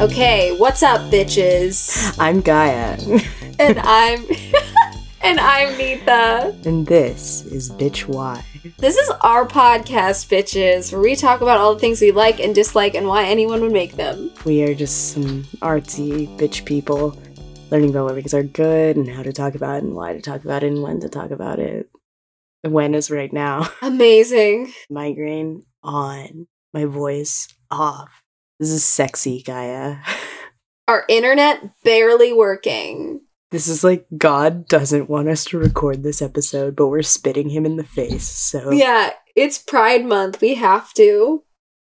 [0.00, 2.16] Okay, what's up, bitches?
[2.18, 2.96] I'm Gaia,
[3.58, 4.24] And I'm
[5.22, 6.54] and I'm Nita.
[6.64, 8.44] and this is Bitch Why.
[8.78, 12.54] This is our podcast, bitches, where we talk about all the things we like and
[12.54, 14.30] dislike and why anyone would make them.
[14.44, 17.18] We are just some artsy bitch people
[17.70, 20.20] learning about what makes are good and how to talk about it and why to
[20.20, 21.90] talk about it and when to talk about it.
[22.62, 23.68] The when is right now.
[23.82, 24.72] Amazing.
[24.90, 28.17] Migraine on, my voice off.
[28.58, 29.96] This is sexy, Gaia.
[30.88, 33.20] Our internet barely working.
[33.50, 37.64] This is like God doesn't want us to record this episode, but we're spitting him
[37.64, 38.28] in the face.
[38.28, 40.40] So Yeah, it's Pride Month.
[40.40, 41.44] We have to.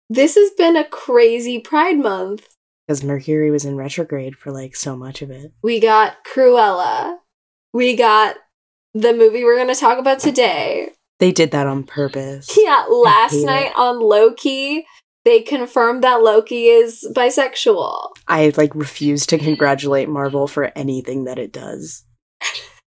[0.10, 2.48] This has been a crazy Pride Month.
[2.88, 5.52] because Mercury was in retrograde for like so much of it.
[5.62, 7.18] We got Cruella.
[7.74, 8.38] We got
[8.94, 10.92] the movie we're going to talk about today.
[11.20, 12.58] They did that on purpose.
[12.58, 13.46] Yeah, last hate it.
[13.46, 14.86] night on Loki,
[15.26, 18.10] they confirmed that Loki is bisexual.
[18.28, 22.04] I like refuse to congratulate Marvel for anything that it does.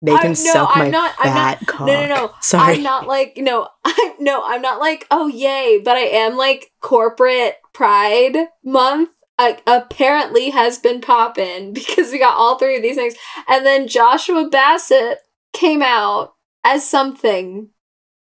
[0.02, 1.86] They I'm- can no, suck I'm my not- I'm fat not- cock.
[1.86, 2.32] No, no, no.
[2.40, 2.74] Sorry.
[2.74, 6.70] I'm not like no, I'm no, I'm not like oh yay, but I am like
[6.80, 9.10] corporate Pride Month.
[9.38, 13.14] I, apparently has been popping because we got all three of these things,
[13.48, 15.18] and then Joshua Bassett
[15.52, 16.34] came out
[16.64, 17.68] as something.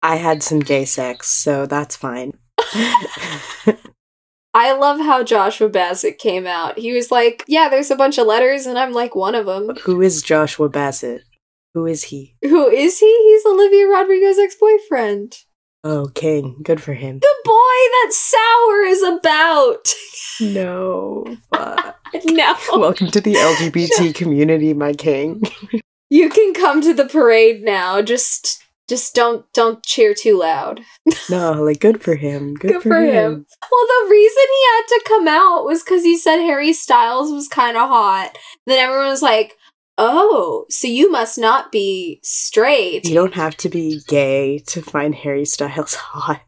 [0.02, 2.36] I had some gay sex, so that's fine.
[4.54, 6.78] I love how Joshua Bassett came out.
[6.78, 9.76] He was like, "Yeah, there's a bunch of letters, and I'm like one of them."
[9.82, 11.22] Who is Joshua Bassett?
[11.74, 12.36] Who is he?
[12.42, 13.06] Who is he?
[13.06, 15.38] He's Olivia Rodrigo's ex-boyfriend.
[15.82, 16.56] Oh, King.
[16.62, 17.18] Good for him.
[17.18, 19.92] The boy that Sour is about.
[20.40, 21.24] No.
[22.24, 22.56] no.
[22.72, 25.42] Welcome to the LGBT community, my king.
[26.08, 28.00] You can come to the parade now.
[28.00, 30.80] Just just don't don't cheer too loud.
[31.30, 32.54] No, like good for him.
[32.54, 33.46] Good, Good for him.
[33.70, 37.48] Well, the reason he had to come out was cuz he said Harry Styles was
[37.48, 38.36] kind of hot.
[38.66, 39.56] Then everyone was like,
[39.96, 45.14] "Oh, so you must not be straight." You don't have to be gay to find
[45.14, 46.42] Harry Styles hot.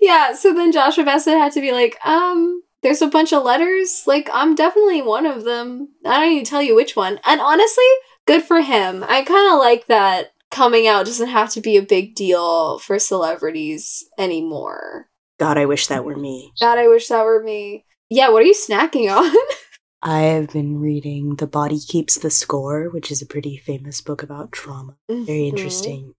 [0.00, 4.04] Yeah, so then Joshua Bassett had to be like, "Um, there's a bunch of letters.
[4.06, 5.88] Like, I'm definitely one of them.
[6.04, 7.90] I don't even tell you which one." And honestly,
[8.26, 9.04] good for him.
[9.08, 12.98] I kind of like that coming out doesn't have to be a big deal for
[12.98, 15.08] celebrities anymore.
[15.40, 16.52] God, I wish that were me.
[16.60, 17.84] God, I wish that were me.
[18.08, 19.34] Yeah, what are you snacking on?
[20.02, 24.22] I have been reading The Body Keeps the Score, which is a pretty famous book
[24.22, 24.96] about trauma.
[25.08, 25.48] Very Mhm.
[25.48, 26.14] interesting.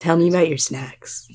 [0.00, 1.28] Tell me about your snacks.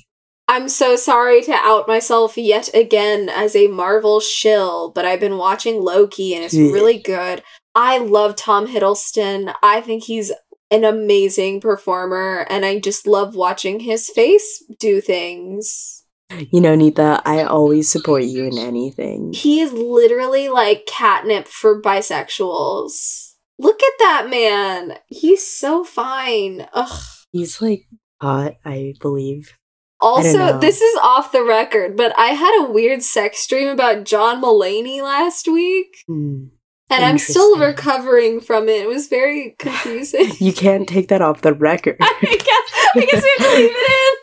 [0.47, 5.37] I'm so sorry to out myself yet again as a Marvel shill, but I've been
[5.37, 7.41] watching Loki and it's really good.
[7.73, 9.53] I love Tom Hiddleston.
[9.63, 10.31] I think he's
[10.75, 16.03] an amazing performer and I just love watching his face do things.
[16.51, 19.31] You know, Nita, I always support you in anything.
[19.33, 23.33] He is literally like catnip for bisexuals.
[23.57, 24.97] Look at that man.
[25.07, 26.67] He's so fine.
[26.73, 27.01] Ugh.
[27.31, 27.87] He's like
[28.21, 29.53] hot, I believe.
[30.01, 30.59] Also, know.
[30.59, 35.01] this is off the record, but I had a weird sex dream about John Mulaney
[35.01, 36.45] last week, Hmm.
[36.89, 38.81] And I'm still recovering from it.
[38.81, 40.31] It was very confusing.
[40.39, 41.97] You can't take that off the record.
[42.01, 42.65] I guess
[42.95, 44.15] I guess we have to leave it in.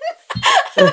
[0.77, 0.89] it,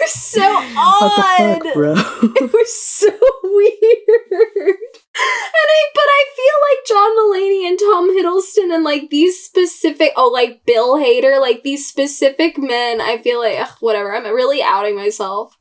[0.00, 1.60] was, so what odd.
[1.60, 1.92] the fuck, bro?
[2.36, 3.10] It was so
[3.42, 4.78] weird.
[5.16, 10.12] And I but I feel like John Mulaney and Tom Hiddleston and like these specific
[10.16, 14.62] oh like Bill Hader, like these specific men, I feel like ugh, whatever, I'm really
[14.62, 15.56] outing myself.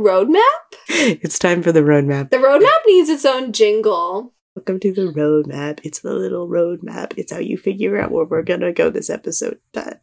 [0.00, 0.42] Roadmap?
[0.88, 2.30] it's time for the roadmap.
[2.30, 4.32] The roadmap needs its own jingle.
[4.54, 5.80] Welcome to the roadmap.
[5.82, 7.14] It's the little roadmap.
[7.16, 9.58] It's how you figure out where we're gonna go this episode.
[9.72, 10.02] That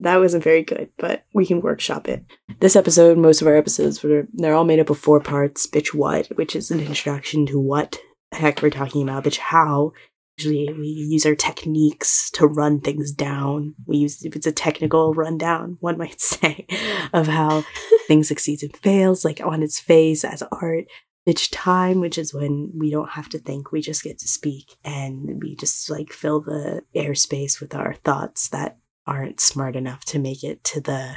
[0.00, 2.24] that wasn't very good, but we can workshop it.
[2.60, 5.66] This episode, most of our episodes, were they're all made up of four parts.
[5.66, 6.28] Bitch, what?
[6.38, 7.98] Which is an introduction to what
[8.30, 9.24] the heck we're talking about.
[9.24, 9.92] Bitch, how?
[10.40, 13.74] Usually, we use our techniques to run things down.
[13.86, 16.66] We use if it's a technical rundown, one might say,
[17.12, 17.64] of how
[18.06, 20.86] things succeeds and fails, like on its face as art
[21.28, 24.76] bitch time, which is when we don't have to think, we just get to speak
[24.84, 30.18] and we just like fill the airspace with our thoughts that aren't smart enough to
[30.18, 31.16] make it to the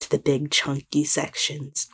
[0.00, 1.88] to the big chunky sections.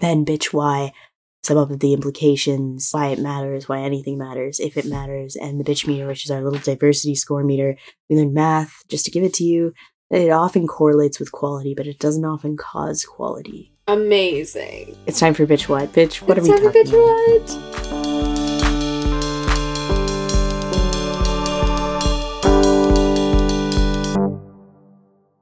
[0.00, 0.92] Then bitch why
[1.42, 5.64] some of the implications, why it matters, why anything matters, if it matters, and the
[5.64, 7.76] bitch meter, which is our little diversity score meter.
[8.08, 9.72] We learned math just to give it to you.
[10.10, 13.72] It often correlates with quality, but it doesn't often cause quality.
[13.86, 14.96] Amazing.
[15.06, 15.92] It's time for bitch what?
[15.92, 18.00] Bitch, what It's are we time for talking bitch about?
[18.04, 18.50] what?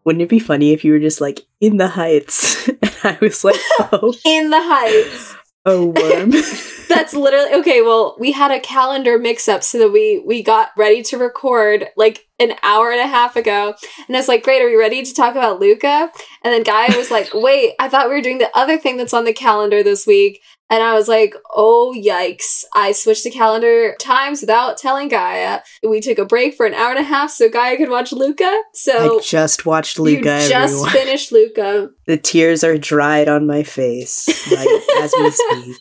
[0.05, 2.67] Wouldn't it be funny if you were just like in the heights?
[2.69, 3.57] and I was like,
[3.93, 5.35] oh, In the Heights.
[5.69, 6.31] A worm.
[6.89, 7.83] That's literally okay.
[7.83, 12.27] Well, we had a calendar mix-up, so that we we got ready to record like
[12.39, 13.75] an hour and a half ago,
[14.07, 16.11] and I was like, "Great, are we ready to talk about Luca?"
[16.43, 19.13] And then Gaia was like, "Wait, I thought we were doing the other thing that's
[19.13, 22.65] on the calendar this week." And I was like, oh, yikes.
[22.75, 25.61] I switched the calendar times without telling Gaia.
[25.83, 28.63] We took a break for an hour and a half so Gaia could watch Luca.
[28.75, 30.43] So I just watched Luca.
[30.43, 30.91] you just everyone.
[30.93, 31.91] finished Luca.
[32.07, 34.69] the tears are dried on my face like,
[35.01, 35.77] as we speak.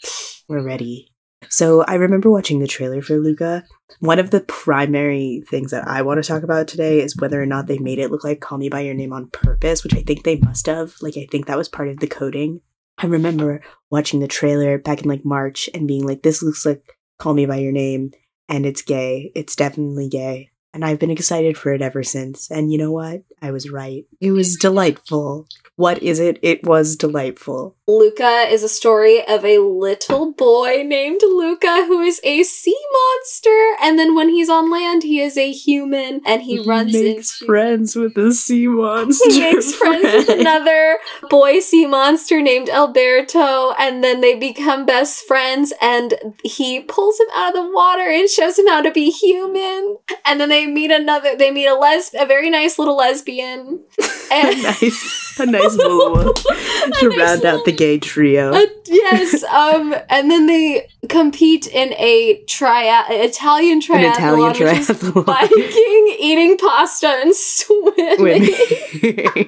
[0.48, 1.12] We're ready.
[1.50, 3.64] So I remember watching the trailer for Luca.
[4.00, 7.46] One of the primary things that I want to talk about today is whether or
[7.46, 10.02] not they made it look like Call Me By Your Name on purpose, which I
[10.02, 10.96] think they must have.
[11.02, 12.62] Like, I think that was part of the coding.
[12.98, 16.84] I remember watching the trailer back in like March and being like, this looks like
[17.20, 18.12] Call Me By Your Name,
[18.50, 19.32] and it's gay.
[19.36, 20.50] It's definitely gay.
[20.74, 22.52] And I've been excited for it ever since.
[22.52, 23.24] And you know what?
[23.42, 24.06] I was right.
[24.20, 25.48] It was delightful.
[25.76, 26.40] What is it?
[26.42, 27.77] It was delightful.
[27.90, 33.76] Luca is a story of a little boy named Luca who is a sea monster.
[33.82, 37.46] And then when he's on land, he is a human and he, runs makes into.
[37.46, 39.32] friends with a sea monster.
[39.32, 40.98] He makes friends with another
[41.30, 45.72] boy sea monster named Alberto, and then they become best friends.
[45.82, 49.98] And he pulls him out of the water and shows him how to be human.
[50.26, 51.38] And then they meet another.
[51.38, 56.12] They meet a les, a very nice little lesbian, a and nice, a nice little
[56.12, 56.34] one
[57.00, 58.52] to nice round out the gay trio.
[58.54, 65.26] Uh, yes, um, and then they compete in a tria- Italian triathlon, An Italian triathlon.
[65.26, 68.50] biking, eating pasta, and swimming.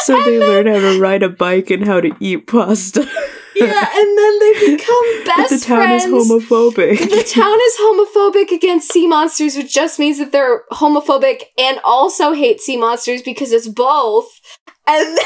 [0.00, 3.08] So they learn how to ride a bike and how to eat pasta.
[3.56, 6.04] yeah, and then they become best the town friends.
[6.04, 6.98] is homophobic.
[6.98, 12.32] the town is homophobic against sea monsters, which just means that they're homophobic and also
[12.32, 14.40] hate sea monsters because it's both.
[14.86, 15.18] And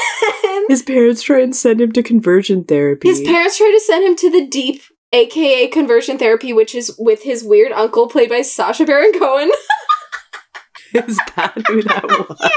[0.43, 3.09] then His parents try and send him to conversion therapy.
[3.09, 7.23] his parents try to send him to the deep, aka conversion therapy, which is with
[7.23, 9.51] his weird uncle played by Sacha Baron Cohen.
[10.93, 12.51] is that who that was?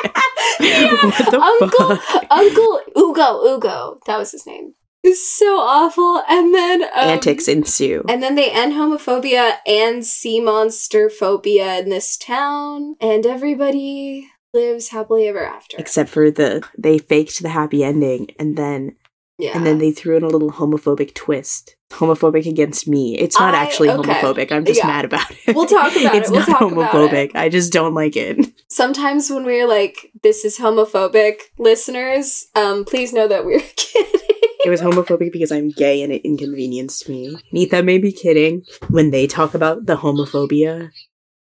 [0.60, 0.92] Yeah.
[1.04, 2.26] What the Uncle fuck?
[2.30, 3.98] Uncle Ugo Ugo.
[4.06, 4.74] That was his name.
[5.04, 6.22] It's so awful.
[6.28, 8.04] And then um, Antics ensue.
[8.08, 14.88] And then they end homophobia and sea monster phobia in this town, and everybody lives
[14.88, 15.76] happily ever after.
[15.78, 18.96] Except for the they faked the happy ending and then
[19.38, 19.56] yeah.
[19.56, 21.76] and then they threw in a little homophobic twist.
[21.90, 23.18] Homophobic against me.
[23.18, 24.12] It's not I- actually okay.
[24.12, 24.52] homophobic.
[24.52, 24.86] I'm just Yeah.
[24.86, 25.54] mad about it.
[25.54, 26.32] We'll talk about it's it.
[26.32, 27.32] We'll not talk about homophobic.
[27.34, 28.38] I just don't like it.
[28.70, 34.20] sometimes when we're like, "This is homophobic," listeners, um, please know that we're kidding.
[34.64, 37.36] It was homophobic because I'm gay and it inconvenienced me.
[37.52, 40.90] Nita may be kidding when they talk about the homophobia,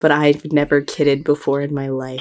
[0.01, 2.19] but I've never kidded before in my life.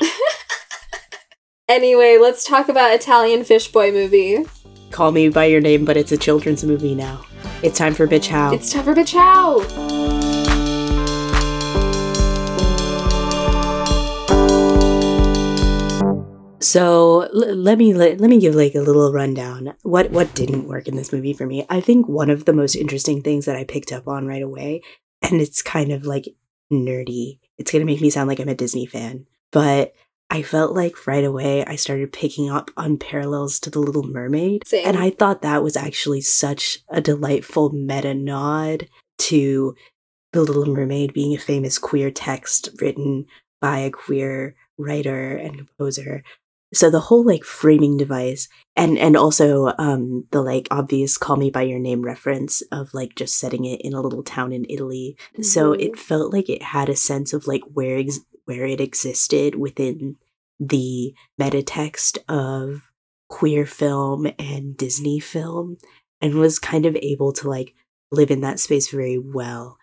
[1.68, 4.44] Anyway, let's talk about Italian fish boy movie.
[4.90, 7.24] Call me by your name, but it's a children's movie now.
[7.62, 8.52] It's time for Bitch How.
[8.52, 9.60] It's time for Bitch How.
[16.60, 19.74] So l- let me let, let me give like a little rundown.
[19.82, 21.66] What what didn't work in this movie for me?
[21.68, 24.82] I think one of the most interesting things that I picked up on right away,
[25.22, 26.26] and it's kind of like
[26.72, 27.38] nerdy.
[27.58, 29.94] It's gonna make me sound like I'm a Disney fan, but
[30.34, 34.66] I felt like right away I started picking up on parallels to The Little Mermaid,
[34.66, 34.84] Same.
[34.86, 38.88] and I thought that was actually such a delightful meta nod
[39.30, 39.74] to
[40.32, 43.26] The Little Mermaid being a famous queer text written
[43.60, 46.24] by a queer writer and composer
[46.74, 51.48] so the whole like framing device and and also um the like obvious call me
[51.48, 55.16] by your name reference of like just setting it in a little town in italy
[55.40, 55.80] so Mhm.
[55.80, 60.16] it felt like it had a sense of like where ex- where it existed within
[60.60, 62.82] the meta text of
[63.28, 65.76] queer film and disney film
[66.20, 67.74] and was kind of able to like
[68.12, 69.76] live in that space very well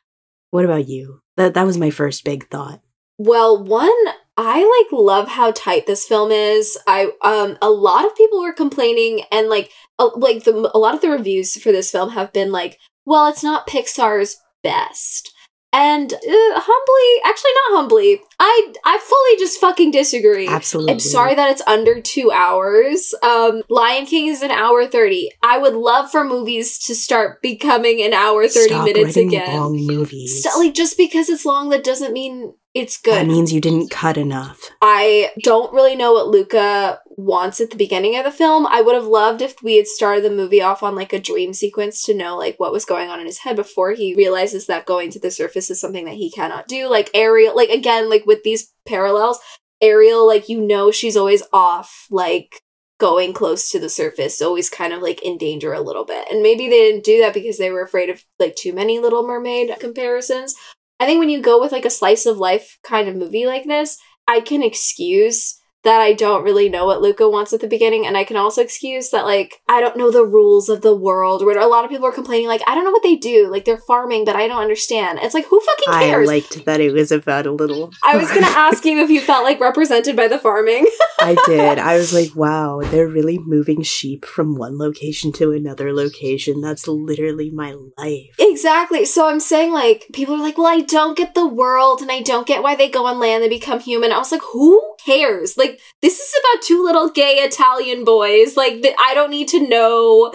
[0.52, 2.82] what about you that that was my first big thought
[3.18, 3.92] Well, one,
[4.36, 6.78] I like love how tight this film is.
[6.88, 10.96] I um a lot of people were complaining and like uh, like the a lot
[10.96, 15.34] of the reviews for this film have been like, well, it's not Pixar's best.
[15.74, 20.48] And uh, humbly, actually not humbly, I I fully just fucking disagree.
[20.48, 23.14] absolutely I'm sorry that it's under two hours.
[23.24, 25.32] Um, Lion King is an hour 30.
[25.42, 29.58] I would love for movies to start becoming an hour 30 Stop minutes again.
[29.58, 33.16] long movies So, like, just because it's long, that doesn't mean it's good.
[33.16, 34.70] That means you didn't cut enough.
[34.82, 38.66] I don't really know what Luca wants at the beginning of the film.
[38.66, 41.54] I would have loved if we had started the movie off on like a dream
[41.54, 44.86] sequence to know like what was going on in his head before he realizes that
[44.86, 46.88] going to the surface is something that he cannot do.
[46.88, 49.40] Like Ariel, like again, like with these parallels,
[49.82, 52.62] Ariel, like you know she's always off, like
[53.00, 56.28] going close to the surface, always kind of like in danger a little bit.
[56.32, 59.28] And maybe they didn't do that because they were afraid of like too many Little
[59.28, 60.56] Mermaid comparisons.
[61.02, 63.66] I think when you go with like a slice of life kind of movie like
[63.66, 68.06] this, I can excuse that I don't really know what Luca wants at the beginning,
[68.06, 71.44] and I can also excuse that like I don't know the rules of the world.
[71.44, 73.66] Where a lot of people are complaining, like I don't know what they do, like
[73.66, 75.20] they're farming, but I don't understand.
[75.22, 76.30] It's like who fucking cares?
[76.30, 77.92] I liked that it was about a little.
[78.04, 80.86] I was gonna ask you if you felt like represented by the farming.
[81.20, 81.80] I did.
[81.80, 86.62] I was like, wow, they're really moving sheep from one location to another location.
[86.62, 88.36] That's literally my life.
[88.40, 89.06] Exactly.
[89.06, 92.22] So I'm saying like people are like, well, I don't get the world, and I
[92.22, 94.12] don't get why they go on land and become human.
[94.12, 95.58] I was like, who cares?
[95.58, 95.71] Like
[96.02, 98.58] this is about two little gay Italian boys.
[98.58, 100.32] Like th- I don't need to know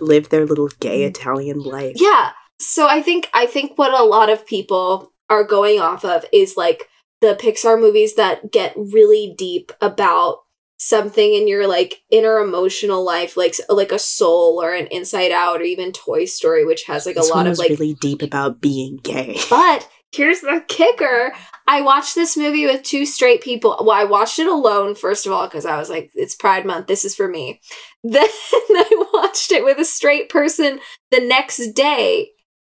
[0.00, 1.96] live their little gay Italian life.
[1.96, 2.32] Yeah.
[2.60, 6.56] So I think I think what a lot of people are going off of is
[6.56, 6.88] like
[7.20, 10.38] the Pixar movies that get really deep about
[10.78, 15.60] something in your like inner emotional life like like a soul or an inside out
[15.60, 18.60] or even toy story which has like this a lot of like really deep about
[18.60, 21.32] being gay but here's the kicker
[21.66, 23.76] I watched this movie with two straight people.
[23.80, 26.86] Well, I watched it alone, first of all, because I was like, it's Pride Month.
[26.86, 27.60] This is for me.
[28.04, 28.28] Then
[28.70, 30.78] I watched it with a straight person
[31.10, 32.30] the next day.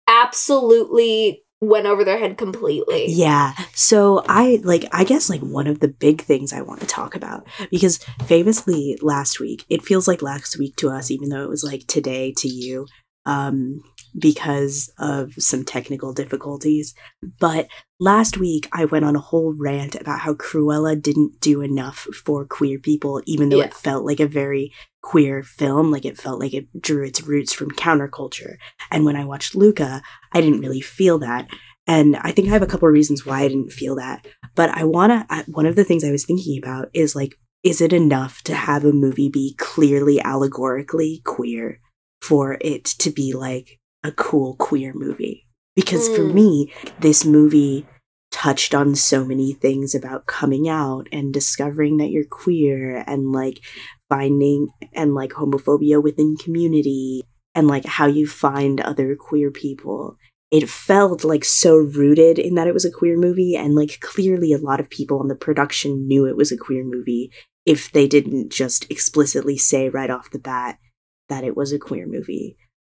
[0.09, 3.07] Absolutely went over their head completely.
[3.09, 3.53] Yeah.
[3.73, 7.15] So I like I guess like one of the big things I want to talk
[7.15, 11.49] about because famously last week, it feels like last week to us even though it
[11.49, 12.89] was like today to you.
[13.27, 13.81] Um
[14.17, 16.95] because of some technical difficulties.
[17.39, 22.07] But last week, I went on a whole rant about how Cruella didn't do enough
[22.25, 23.67] for queer people, even though yeah.
[23.67, 25.91] it felt like a very queer film.
[25.91, 28.57] Like it felt like it drew its roots from counterculture.
[28.91, 30.03] And when I watched Luca,
[30.33, 31.49] I didn't really feel that.
[31.87, 34.27] And I think I have a couple of reasons why I didn't feel that.
[34.55, 37.81] But I want to, one of the things I was thinking about is like, is
[37.81, 41.81] it enough to have a movie be clearly allegorically queer
[42.21, 45.47] for it to be like a cool queer movie.
[45.75, 46.17] Because mm.
[46.17, 47.87] for me, this movie
[48.31, 53.61] touched on so many things about coming out and discovering that you're queer and like
[54.09, 57.23] finding and like homophobia within community
[57.55, 60.17] and like how you find other queer people.
[60.51, 64.53] It felt like so rooted in that it was a queer movie and like clearly
[64.53, 67.31] a lot of people on the production knew it was a queer movie
[67.65, 70.79] if they didn't just explicitly say right off the bat
[71.29, 72.57] that it was a queer movie.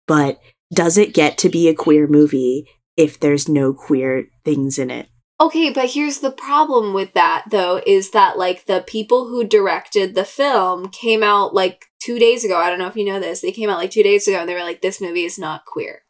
[0.07, 0.39] But
[0.73, 5.07] does it get to be a queer movie if there's no queer things in it?
[5.39, 10.15] Okay, but here's the problem with that though is that like the people who directed
[10.15, 12.57] the film came out like 2 days ago.
[12.57, 13.41] I don't know if you know this.
[13.41, 15.65] They came out like 2 days ago and they were like this movie is not
[15.65, 16.03] queer.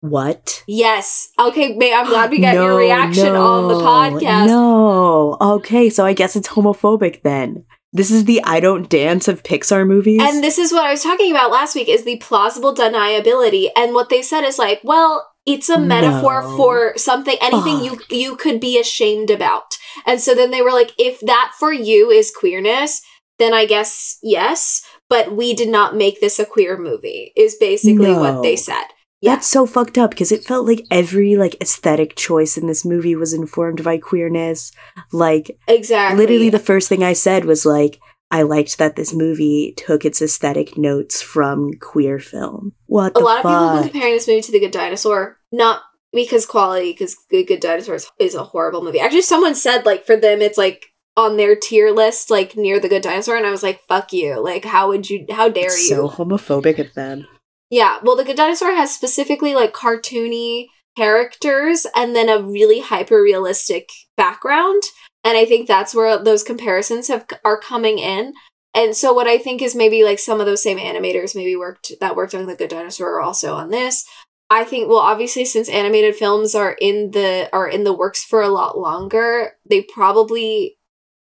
[0.00, 0.62] What?
[0.68, 1.32] Yes.
[1.38, 4.46] Okay, I'm glad we got no, your reaction no, on the podcast.
[4.46, 5.36] No.
[5.40, 7.64] Okay, so I guess it's homophobic then.
[7.92, 10.20] This is the I don't dance of Pixar movies.
[10.22, 13.68] And this is what I was talking about last week is the plausible deniability.
[13.74, 16.56] And what they said is like, well, it's a metaphor no.
[16.56, 18.10] for something anything Fuck.
[18.10, 19.78] you you could be ashamed about.
[20.06, 23.00] And so then they were like, if that for you is queerness,
[23.38, 28.12] then I guess yes, but we did not make this a queer movie, is basically
[28.12, 28.20] no.
[28.20, 28.84] what they said.
[29.20, 29.34] Yeah.
[29.34, 33.16] That's so fucked up because it felt like every like aesthetic choice in this movie
[33.16, 34.70] was informed by queerness.
[35.12, 37.98] Like exactly, literally the first thing I said was like,
[38.30, 42.74] I liked that this movie took its aesthetic notes from queer film.
[42.86, 43.46] What a lot fuck?
[43.46, 45.82] of people have been comparing this movie to The Good Dinosaur, not
[46.12, 49.00] because quality, because Good Good Dinosaur is, is a horrible movie.
[49.00, 52.88] Actually, someone said like for them it's like on their tier list, like near The
[52.88, 54.40] Good Dinosaur, and I was like, "Fuck you!
[54.40, 55.26] Like, how would you?
[55.30, 57.26] How dare it's you?" So homophobic of them.
[57.70, 63.22] Yeah, well, the Good Dinosaur has specifically like cartoony characters and then a really hyper
[63.22, 64.82] realistic background,
[65.22, 68.32] and I think that's where those comparisons have are coming in.
[68.74, 71.92] And so, what I think is maybe like some of those same animators maybe worked
[72.00, 74.04] that worked on the Good Dinosaur are also on this.
[74.50, 78.40] I think well, obviously, since animated films are in the are in the works for
[78.40, 80.77] a lot longer, they probably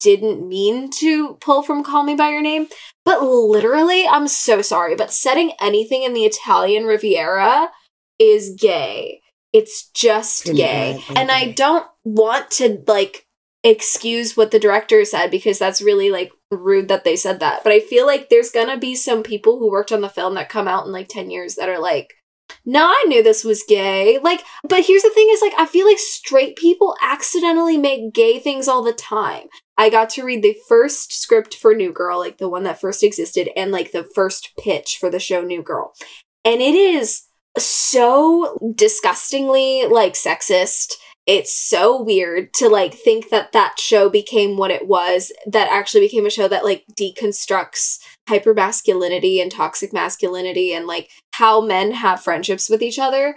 [0.01, 2.67] didn't mean to pull from Call Me By Your Name,
[3.05, 7.69] but literally, I'm so sorry, but setting anything in the Italian Riviera
[8.19, 9.21] is gay.
[9.53, 11.03] It's just gay.
[11.15, 13.25] and I don't want to like
[13.63, 17.63] excuse what the director said because that's really like rude that they said that.
[17.63, 20.49] But I feel like there's gonna be some people who worked on the film that
[20.49, 22.13] come out in like 10 years that are like,
[22.65, 24.19] no, I knew this was gay.
[24.21, 28.39] Like, but here's the thing is like I feel like straight people accidentally make gay
[28.39, 29.47] things all the time.
[29.77, 33.03] I got to read the first script for New Girl, like the one that first
[33.03, 35.93] existed, and like the first pitch for the show New Girl.
[36.45, 37.23] And it is
[37.57, 40.93] so disgustingly like sexist
[41.27, 46.01] it's so weird to like think that that show became what it was that actually
[46.01, 47.99] became a show that like deconstructs
[48.29, 53.35] hypermasculinity and toxic masculinity and like how men have friendships with each other.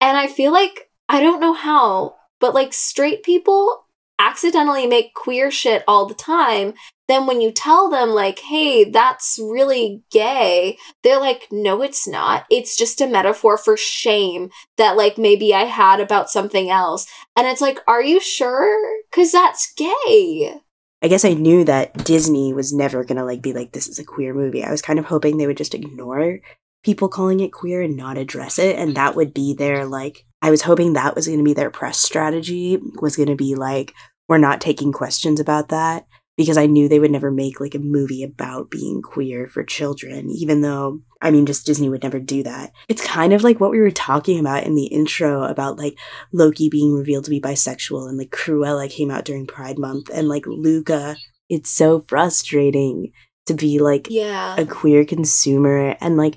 [0.00, 3.86] And i feel like i don't know how but like straight people
[4.18, 6.74] accidentally make queer shit all the time.
[7.08, 12.44] Then when you tell them like hey that's really gay they're like no it's not.
[12.50, 17.06] It's just a metaphor for shame that like maybe i had about something else.
[17.36, 19.02] And it's like are you sure?
[19.12, 20.60] Cuz that's gay
[21.02, 24.04] I guess I knew that Disney was never gonna like be like this is a
[24.04, 24.64] queer movie.
[24.64, 26.38] I was kind of hoping they would just ignore
[26.84, 30.50] people calling it queer and not address it and that would be their like I
[30.50, 33.94] was hoping that was to be their press strategy was to be like
[34.28, 36.06] we're not taking questions about that
[36.42, 40.28] because I knew they would never make like a movie about being queer for children,
[40.30, 42.72] even though, I mean, just Disney would never do that.
[42.88, 45.96] It's kind of like what we were talking about in the intro about like
[46.32, 50.28] Loki being revealed to be bisexual and like Cruella came out during Pride Month and
[50.28, 51.16] like Luca.
[51.48, 53.12] It's so frustrating
[53.46, 56.36] to be like yeah a queer consumer and like,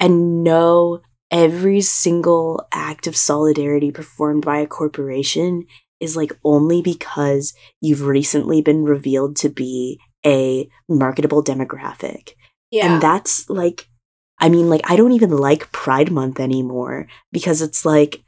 [0.00, 5.66] and know every single act of solidarity performed by a corporation
[6.00, 12.32] is like only because you've recently been revealed to be a marketable demographic.
[12.70, 13.88] yeah And that's like,
[14.40, 18.22] I mean, like, I don't even like Pride Month anymore because it's like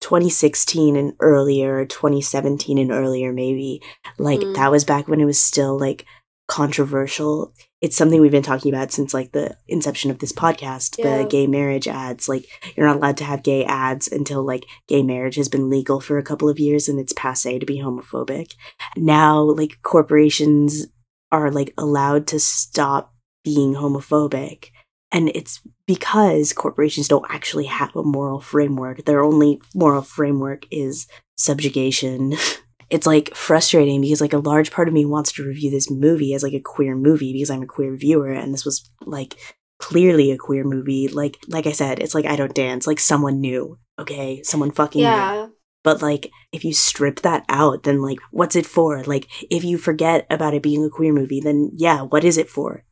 [0.00, 3.82] 2016 and earlier, 2017 and earlier, maybe.
[4.18, 4.54] Like, Mm.
[4.54, 6.04] that was back when it was still like
[6.46, 7.52] controversial.
[7.84, 11.18] It's something we've been talking about since like the inception of this podcast, Yeah.
[11.18, 12.30] the gay marriage ads.
[12.30, 16.00] Like, you're not allowed to have gay ads until like gay marriage has been legal
[16.00, 18.52] for a couple of years and it's passe to be homophobic.
[18.96, 20.86] Now, like, corporations
[21.30, 23.12] are like allowed to stop
[23.44, 24.70] being homophobic.
[25.12, 29.04] And it's because corporations don't actually have a moral framework.
[29.04, 32.32] Their only moral framework is subjugation.
[32.90, 36.34] it's like frustrating because like a large part of me wants to review this movie
[36.34, 39.36] as like a queer movie because I'm a queer viewer and this was like
[39.78, 41.08] clearly a queer movie.
[41.08, 42.86] Like like I said, it's like I don't dance.
[42.86, 43.78] Like someone knew.
[43.98, 44.42] Okay?
[44.42, 45.06] Someone fucking knew.
[45.06, 45.46] yeah
[45.82, 49.02] But like, if you strip that out, then like, what's it for?
[49.04, 52.48] Like, if you forget about it being a queer movie, then yeah, what is it
[52.48, 52.84] for?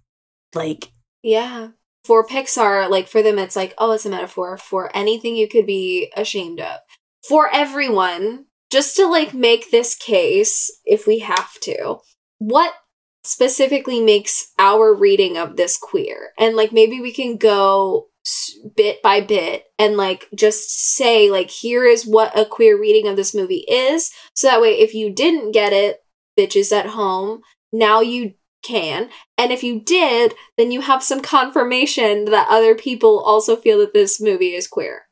[0.55, 1.69] Like, Yeah.
[2.05, 5.67] For Pixar, like for them, it's like, oh, it's a metaphor for anything you could
[5.67, 6.81] be ashamed of.
[7.29, 11.99] For everyone, just to like make this case, if we have to,
[12.39, 12.73] what
[13.23, 16.31] specifically makes our reading of this queer?
[16.39, 18.07] And like maybe we can go
[18.75, 23.17] bit by bit and like just say, like, here is what a queer reading of
[23.17, 24.11] this movie is.
[24.35, 25.99] So that way, if you didn't get it,
[26.39, 28.33] bitches at home, now you
[28.63, 29.11] can.
[29.37, 33.93] And if you did, then you have some confirmation that other people also feel that
[33.93, 35.03] this movie is queer.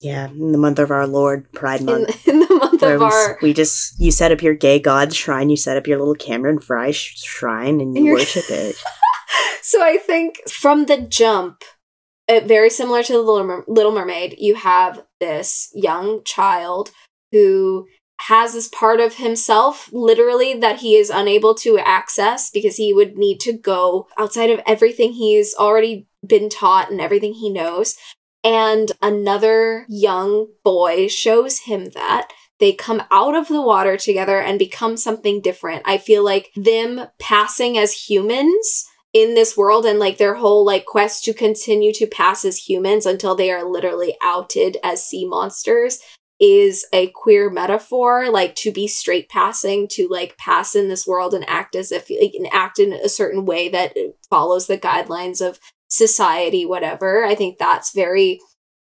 [0.00, 2.28] Yeah, in the month of our Lord, Pride Month.
[2.28, 3.38] in the month of we, our.
[3.42, 6.60] we just you set up your gay god shrine, you set up your little Cameron
[6.60, 8.76] Fry sh- shrine, and you worship it.
[9.62, 11.62] So I think from the jump,
[12.28, 16.90] uh, very similar to the Little, Mer- Little Mermaid, you have this young child
[17.32, 17.86] who
[18.22, 23.16] has this part of himself literally that he is unable to access because he would
[23.16, 27.96] need to go outside of everything he's already been taught and everything he knows.
[28.48, 32.28] And another young boy shows him that.
[32.58, 35.82] They come out of the water together and become something different.
[35.84, 40.86] I feel like them passing as humans in this world and like their whole like
[40.86, 45.98] quest to continue to pass as humans until they are literally outed as sea monsters
[46.40, 51.34] is a queer metaphor like to be straight passing to like pass in this world
[51.34, 53.94] and act as if like, act in a certain way that
[54.30, 55.58] follows the guidelines of
[55.88, 58.40] society whatever i think that's very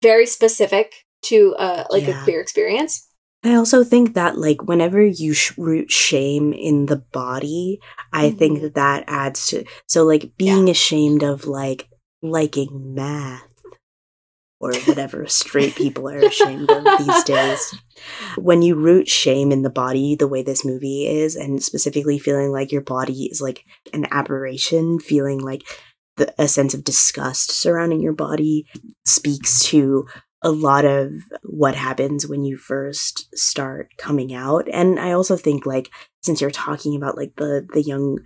[0.03, 3.07] very specific to uh like a queer experience
[3.45, 7.79] I also think that like whenever you sh- root shame in the body,
[8.13, 8.63] I think Mhm.
[8.63, 11.89] that that adds to so like being ashamed of like
[12.23, 13.45] liking math
[14.59, 17.75] or whatever straight people are ashamed of these days.
[18.37, 22.51] When you root shame in the body the way this movie is and specifically feeling
[22.51, 25.63] like your body is like an aberration, feeling like
[26.17, 28.67] the, a sense of disgust surrounding your body
[29.05, 30.07] speaks to
[30.43, 31.11] a lot of
[31.43, 35.91] what happens when you first start coming out and i also think like
[36.23, 38.19] since you're talking about like the the young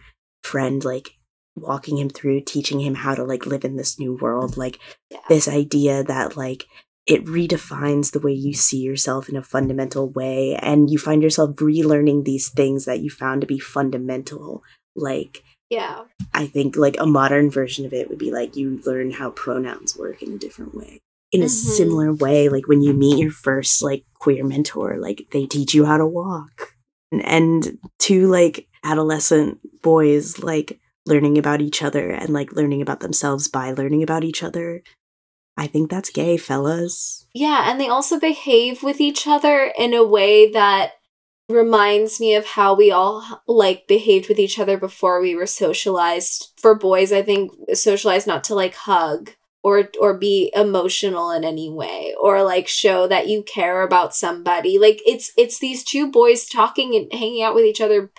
[0.43, 1.11] friend like
[1.57, 4.79] walking him through teaching him how to like live in this new world like
[5.11, 5.19] Yeah.
[5.29, 6.65] this idea that like
[7.07, 11.57] it redefines the way you see yourself in a fundamental way and you find yourself
[11.57, 14.63] relearning these things that you found to be fundamental
[14.95, 16.03] like yeah
[16.35, 19.97] i think like a modern version of it would be like you learn how pronouns
[19.97, 21.01] work in a different way
[21.33, 21.49] in a Mhm.
[21.49, 22.49] similar way.
[22.49, 26.07] Like when you meet your first like queer mentor, like they teach you how to
[26.07, 26.75] walk.
[27.13, 33.01] And, and two like adolescent boys like learning about each other and like learning about
[33.01, 34.83] themselves by learning about each other.
[35.57, 37.27] I think that's gay, fellas.
[37.35, 40.95] Yeah, and they also behave with each other in a way that
[41.51, 46.53] reminds me of how we all like behaved with each other before we were socialized.
[46.57, 49.33] For boys, I think socialized not to like hug
[49.63, 54.79] or or be emotional in any way or like show that you care about somebody.
[54.79, 58.11] Like it's it's these two boys talking and hanging out with each other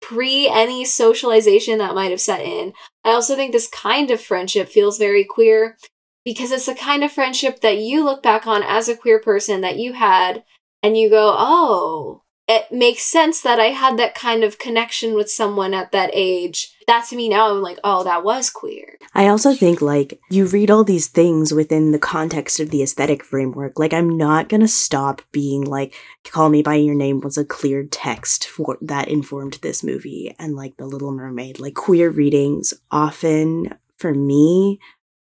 [0.00, 2.72] pre any socialization that might have set in.
[3.04, 5.76] I also think this kind of friendship feels very queer
[6.24, 9.60] because it's the kind of friendship that you look back on as a queer person
[9.60, 10.44] that you had
[10.82, 15.30] and you go, oh, it makes sense that I had that kind of connection with
[15.30, 16.72] someone at that age.
[16.86, 18.98] That to me now, I'm like, oh, that was queer.
[19.14, 23.24] I also think like you read all these things within the context of the aesthetic
[23.24, 23.78] framework.
[23.78, 27.84] Like I'm not gonna stop being like "Call Me by Your Name" was a clear
[27.84, 31.58] text for that informed this movie, and like The Little Mermaid.
[31.58, 34.78] Like queer readings often for me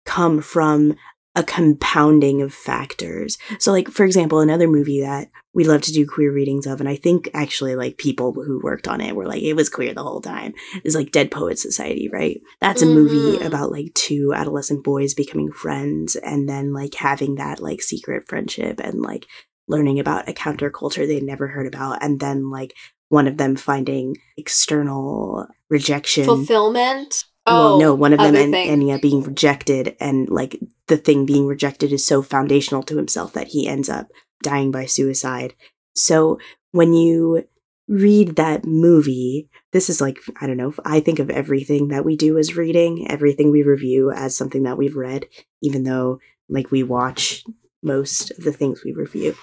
[0.05, 0.95] come from
[1.39, 3.37] a compounding of factors.
[3.59, 6.89] So like for example, another movie that we love to do queer readings of, and
[6.89, 10.03] I think actually like people who worked on it were like it was queer the
[10.03, 10.53] whole time.
[10.83, 12.41] Is like Dead Poet Society, right?
[12.59, 13.45] That's a movie Mhm.
[13.45, 18.81] about like two adolescent boys becoming friends and then like having that like secret friendship
[18.83, 19.25] and like
[19.69, 22.73] learning about a counterculture they'd never heard about and then like
[23.09, 27.23] one of them finding external rejection Fulfillment.
[27.51, 28.69] Well, Oh, no, one of them and thing.
[28.69, 33.47] Enya being rejected, and like the thing being rejected is so foundational to himself that
[33.49, 34.07] he ends up
[34.43, 35.53] dying by suicide.
[35.95, 36.39] So
[36.71, 37.45] when you
[37.87, 42.15] read that movie, this is like, I don't know, I think of everything that we
[42.15, 45.25] do as reading, everything we review as something that we've read,
[45.61, 47.43] even though like we watch
[47.81, 49.35] most of the things we review.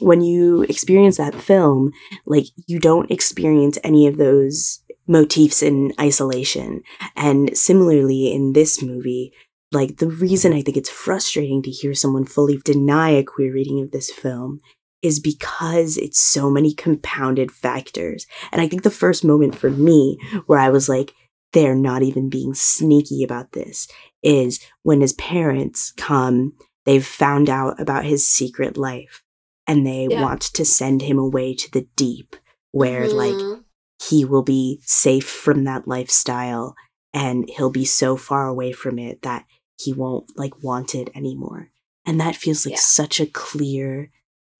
[0.00, 1.92] When you experience that film,
[2.26, 6.82] like you don't experience any of those motifs in isolation.
[7.16, 9.32] And similarly, in this movie,
[9.72, 13.80] like the reason I think it's frustrating to hear someone fully deny a queer reading
[13.82, 14.60] of this film
[15.02, 18.26] is because it's so many compounded factors.
[18.52, 21.12] And I think the first moment for me where I was like,
[21.52, 23.86] they're not even being sneaky about this
[24.22, 29.22] is when his parents come, they've found out about his secret life
[29.66, 30.22] and they Yeah.
[30.22, 32.34] want to send him away to the deep
[32.70, 33.63] where like Mhm.
[34.02, 36.74] He will be safe from that lifestyle
[37.12, 39.44] and he'll be so far away from it that
[39.78, 41.70] he won't like want it anymore.
[42.06, 42.80] And that feels like Yeah.
[42.80, 44.10] such a clear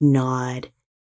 [0.01, 0.71] nod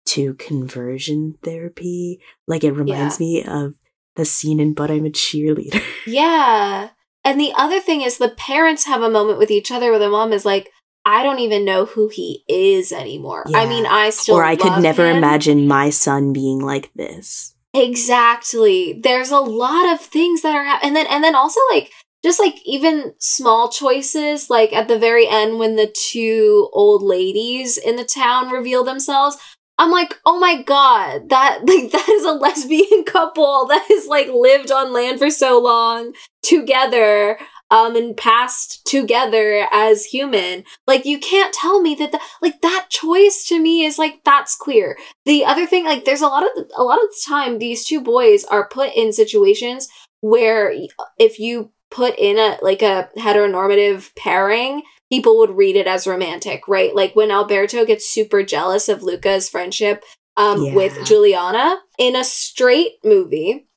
[0.06, 2.20] to conversion therapy.
[2.46, 3.74] Like it reminds me of
[4.16, 5.82] the scene in But I'm a Cheerleader.
[6.06, 6.90] Yeah.
[7.24, 10.08] And the other thing is the parents have a moment with each other where the
[10.08, 10.70] mom is like,
[11.04, 13.44] I don't even know who he is anymore.
[13.54, 15.16] I mean, I still or I could never him.
[15.16, 17.54] imagine my son being like this.
[17.74, 18.98] Exactly.
[19.02, 21.90] There's a lot of things that are and then and then also like
[22.24, 27.76] just like even small choices like at the very end when the two old ladies
[27.76, 29.36] in the town reveal themselves
[29.80, 34.28] I'm like, "Oh my god, that like that is a lesbian couple that has like
[34.28, 37.38] lived on land for so long together
[37.70, 40.64] um and passed together as human.
[40.86, 44.56] Like you can't tell me that the, like that choice to me is like that's
[44.56, 44.96] queer
[45.28, 47.84] the other thing like there's a lot of the, a lot of the time these
[47.84, 49.88] two boys are put in situations
[50.20, 50.74] where
[51.18, 56.66] if you put in a like a heteronormative pairing people would read it as romantic
[56.66, 56.94] right?
[56.94, 60.02] Like when alberto gets super jealous of luca's friendship
[60.36, 63.67] um, with juliana in a straight movie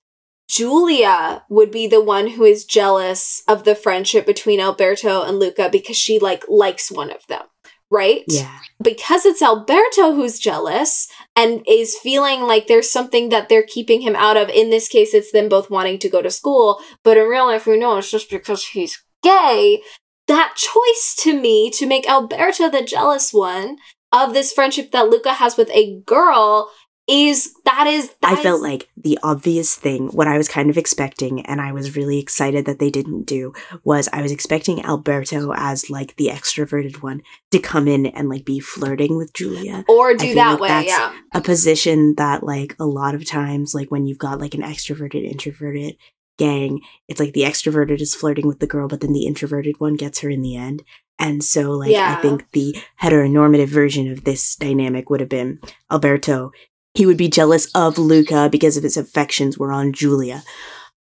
[0.52, 5.70] Giulia would be the one who is jealous of the friendship between Alberto and Luca
[5.72, 7.44] because she like likes one of them,
[7.90, 8.24] right?
[8.28, 8.60] Yeah.
[8.84, 14.14] because it's Alberto who's jealous and is feeling like there's something that they're keeping him
[14.18, 14.50] out of.
[14.50, 17.66] In this case, it's them both wanting to go to school, but in real life,
[17.66, 19.82] we know it's just because he's gay.
[20.28, 23.78] That choice to me to make Alberto the jealous one
[24.12, 26.70] of this friendship that Luca has with a girl
[27.12, 30.78] is that is that I felt like the obvious thing, what I was kind of
[30.78, 35.52] expecting, and I was really excited that they didn't do, was I was expecting Alberto
[35.54, 37.22] as like the extroverted one
[37.52, 39.84] to come in and like be flirting with Giulia.
[39.90, 41.14] or do that like way, that's- yeah.
[41.34, 45.30] A position that like a lot of times, like when you've got like an extroverted,
[45.30, 45.98] introverted
[46.38, 49.96] gang, it's like the extroverted is flirting with the girl, but then the introverted one
[49.96, 50.82] gets her in the end.
[51.20, 52.16] And so like Yeah.
[52.18, 55.60] I think the heteronormative version of this dynamic would have been
[55.92, 56.52] Alberto
[56.94, 60.44] he would be jealous of Luca because of his affections were on Giulia,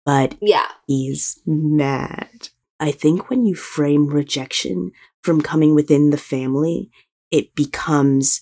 [0.06, 0.68] but Yeah.
[0.88, 2.50] he's mad.
[2.80, 4.92] I think when you frame rejection
[5.24, 6.90] from coming within the family,
[7.32, 8.42] it becomes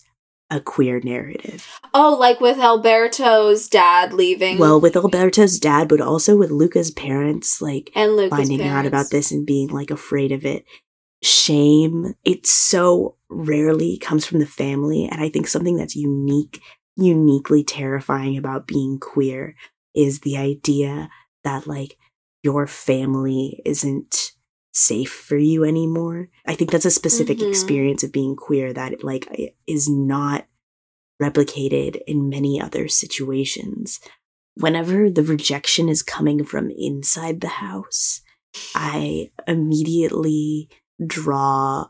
[0.49, 1.67] a queer narrative.
[1.93, 4.57] Oh, like with Alberto's dad leaving.
[4.59, 9.09] Well, with Alberto's dad, but also with Luca's parents, like and Luca's finding out about
[9.09, 10.65] this and being like afraid of it.
[11.23, 15.07] Shame, it so rarely comes from the family.
[15.09, 16.61] And I think something that's unique,
[16.95, 19.55] uniquely terrifying about being queer
[19.95, 21.09] is the idea
[21.43, 21.97] that like
[22.43, 24.31] your family isn't
[24.73, 26.29] safe for you anymore.
[26.45, 27.47] I think that's a specific Mhm.
[27.47, 29.27] experience of being queer that like
[29.67, 30.47] is not
[31.21, 33.99] replicated in many other situations.
[34.55, 38.21] Whenever the rejection is coming from inside the house,
[38.75, 40.69] I immediately
[41.05, 41.87] draw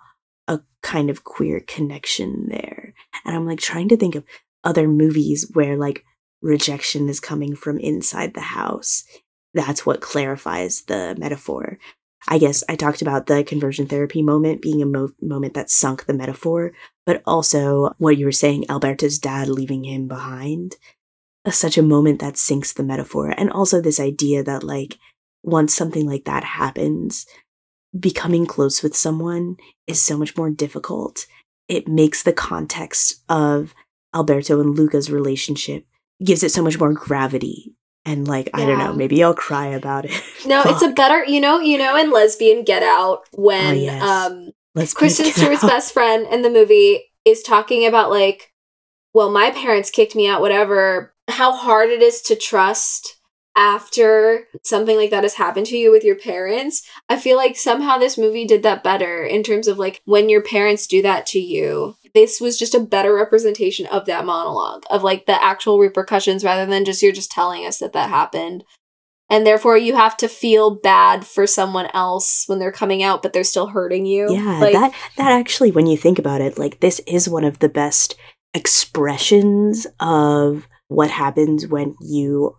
[0.47, 2.93] a kind of queer connection there.
[3.25, 4.23] And I'm like trying to think of
[4.63, 6.03] other movies where like
[6.41, 9.03] rejection is coming from inside the house.
[9.53, 11.77] That's what clarifies the metaphor.
[12.27, 16.05] I guess I talked about the conversion therapy moment being a mo- moment that sunk
[16.05, 16.71] the metaphor,
[17.05, 20.77] but also what you were saying, Alberto's dad leaving him behind.
[21.45, 23.33] Uh, Such a moment that sinks the metaphor.
[23.37, 24.97] And also this idea that, like,
[25.43, 27.25] once something like that happens,
[27.97, 31.25] becoming close with someone is so much more difficult.
[31.67, 33.73] It makes the context of
[34.13, 35.85] Alberto and Luca's relationship
[36.23, 37.75] gives it so much more gravity.
[38.05, 40.11] And like, I don't know, maybe I'll cry about it.
[40.45, 44.03] No, it's a better, you know, you know, in Lesbian Get Out when Oh, yes.
[44.03, 48.51] um Let's Kristen Stewart's best friend in the movie is talking about like,
[49.13, 51.13] well, my parents kicked me out, whatever.
[51.29, 53.15] How hard it is to trust
[53.55, 56.81] after something like that has happened to you with your parents.
[57.07, 60.41] I feel like somehow this movie did that better in terms of like when your
[60.41, 61.95] parents do that to you.
[62.13, 66.65] This was just a better representation of that monologue, of like the actual repercussions rather
[66.65, 68.63] than just you're just telling us that that happened.
[69.29, 73.33] And therefore, you have to feel bad for someone else when they're coming out, but
[73.33, 74.31] they're still hurting you.
[74.31, 77.59] Yeah, like, that that actually, when you think about it, like this is one of
[77.59, 78.15] the best
[78.53, 82.55] expressions of what happens when you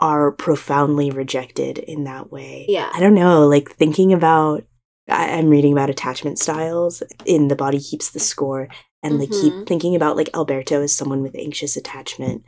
[0.00, 2.66] are profoundly rejected in that way.
[2.68, 2.90] Yeah.
[2.92, 4.64] I don't know, like thinking about
[5.08, 8.68] I, I'm reading about attachment styles in The Body Keeps the Score,
[9.02, 9.40] and like Mhm.
[9.40, 12.42] keep thinking about like Alberto as someone with anxious attachment.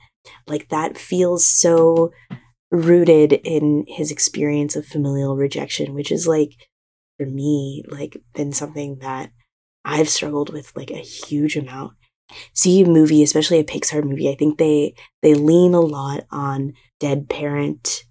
[0.46, 2.10] Like that feels so
[2.70, 6.52] rooted in his experience of familial rejection, which is like
[7.18, 9.30] for me, like been something that
[9.84, 11.94] I've struggled with like a huge amount.
[12.54, 16.74] See a movie, especially a Pixar movie, I think they they lean a lot on
[17.00, 18.04] dead parent,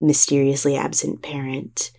[0.00, 1.90] mysteriously absent parent,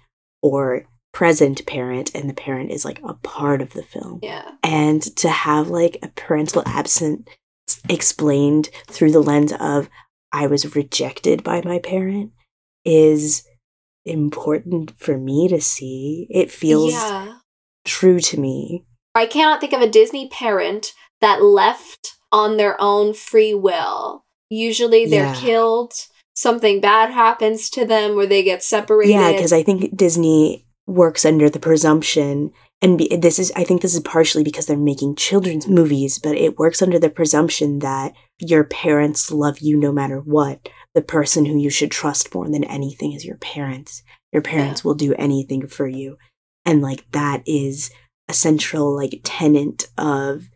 [0.41, 4.19] or present parent, and the parent is like a part of the film.
[4.21, 4.51] yeah.
[4.61, 7.25] And to have like a parental absence
[7.87, 9.89] explained through the lens of
[10.33, 12.33] I was rejected by my parent
[12.83, 13.47] is
[14.03, 16.27] important for me to see.
[16.29, 17.37] It feels yeah.
[17.85, 18.83] true to me.
[19.15, 24.25] I cannot think of a Disney parent that left on their own free will.
[24.49, 25.35] Usually they're Yeah.
[25.35, 25.93] killed,
[26.35, 29.13] something bad happens to them, or they get separated.
[29.13, 33.81] Yeah, because I think Disney works under the presumption, and be, this is, I think
[33.81, 38.13] this is partially because they're making children's movies, but it works under the presumption that
[38.39, 40.69] your parents love you no matter what.
[40.93, 44.03] The person who you should trust more than anything is your parents.
[44.31, 46.17] Your parents will do anything for you.
[46.65, 47.91] And like that is
[48.27, 50.49] a central like tenet of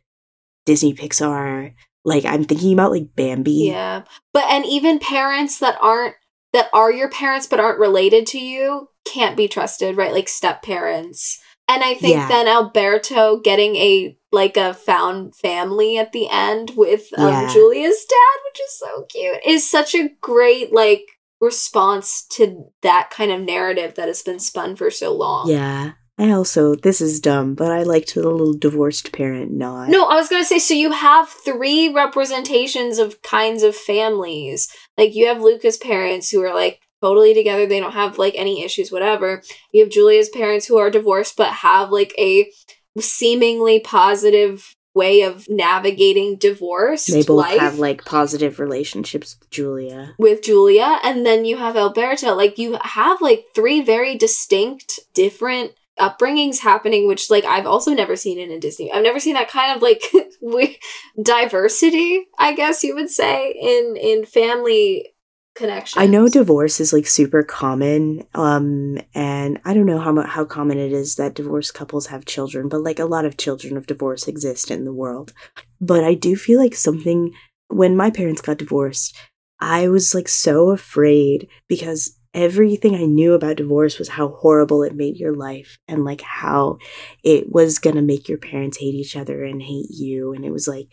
[0.66, 1.74] Disney Pixar.
[2.06, 3.68] Like I'm thinking about like Bambi.
[3.68, 4.04] Yeah.
[4.34, 6.16] But and even parents that aren't
[6.54, 10.14] that are your parents but aren't related to you can't be trusted, right?
[10.14, 11.40] Like step parents.
[11.68, 12.28] And I think Yeah.
[12.28, 17.48] then Alberto getting a like a found family at the end with um, Yeah.
[17.52, 21.06] Giulia's dad, which is so cute, is such a great like
[21.42, 25.50] response to that kind of narrative that has been spun for so long.
[25.50, 25.92] Yeah.
[26.20, 29.90] I also this is dumb, but I liked the little divorced parent nod.
[29.90, 34.68] No, I was gonna say, so you have three representations of kinds of families.
[34.98, 38.64] Like you have Luca's parents who are like totally together, they don't have like any
[38.64, 39.42] issues, whatever.
[39.72, 42.52] You have Giulia's parents who are divorced but have like a
[43.00, 47.06] seemingly positive way of navigating divorce.
[47.06, 50.16] they both life have like positive relationships with Giulia.
[50.18, 52.36] with Giulia, and then you have Alberto.
[52.36, 58.16] Like you have like three very distinct, different upbringings happening, which like I've also never
[58.16, 58.92] seen in a Disney.
[58.92, 60.02] I've never seen that kind of like
[61.22, 65.14] diversity, I guess you would say, in in family
[65.56, 66.02] connections.
[66.02, 70.78] I know divorce is like super common, um, and I don't know how how common
[70.78, 74.28] it is that divorced couples have children, but like a lot of children of divorce
[74.28, 75.34] exist in the world.
[75.80, 77.34] But I do feel like something
[77.68, 79.16] when my parents got divorced,
[79.60, 84.96] I was like so afraid because everything I knew about divorce was how horrible it
[84.96, 86.78] made your life and like how
[87.24, 90.34] it was gonna make your parents hate each other and hate you.
[90.34, 90.88] And it was like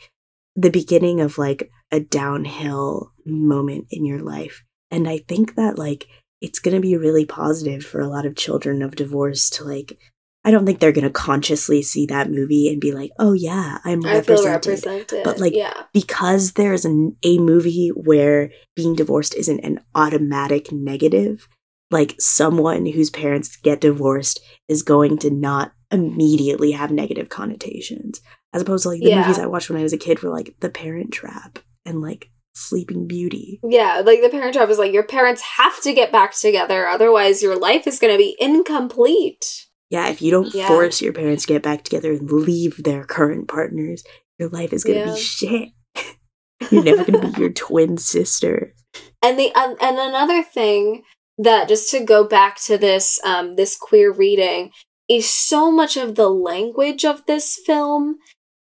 [0.54, 4.64] the beginning of like a downhill moment in your life.
[4.90, 6.06] And I think that like
[6.40, 9.98] it's gonna be really positive for a lot of children of divorce to like
[10.46, 14.06] I don't think they're gonna consciously see that movie and be like, oh yeah, I'm
[14.06, 14.84] I feel represented.
[14.84, 15.24] represented.
[15.24, 15.82] But, like, yeah.
[15.92, 21.48] because there's an, a movie where being divorced isn't an automatic negative,
[21.90, 28.20] like someone whose parents get divorced is going to not immediately have negative connotations.
[28.52, 29.22] As opposed to like the Yeah.
[29.22, 32.30] movies I watched when I was a kid were like The Parent Trap and like
[32.54, 33.60] Sleeping Beauty.
[33.68, 37.42] Yeah, like the parent trap is like your parents have to get back together, otherwise
[37.42, 39.65] your life is gonna be incomplete.
[39.90, 40.66] Yeah, if you don't Yeah.
[40.66, 44.02] force your parents to get back together and leave their current partners,
[44.38, 45.14] your life is gonna Yeah.
[45.14, 45.68] be shit.
[46.70, 48.74] You're never gonna be your twin sister.
[49.22, 51.02] And the um, and another thing
[51.38, 54.70] that just to go back to this um this queer reading
[55.08, 58.16] is so much of the language of this film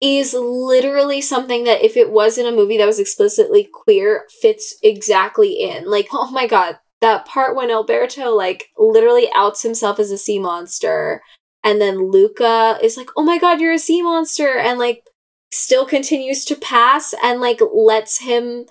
[0.01, 4.75] is literally something that if it was in a movie that was explicitly queer fits
[4.83, 5.89] exactly in.
[5.91, 10.39] Like, oh my god, that part when Alberto like literally outs himself as a sea
[10.39, 11.23] monster
[11.67, 15.03] and then Luca is like, "Oh my god, you're a sea monster." And like
[15.53, 18.67] still continues to pass and like lets him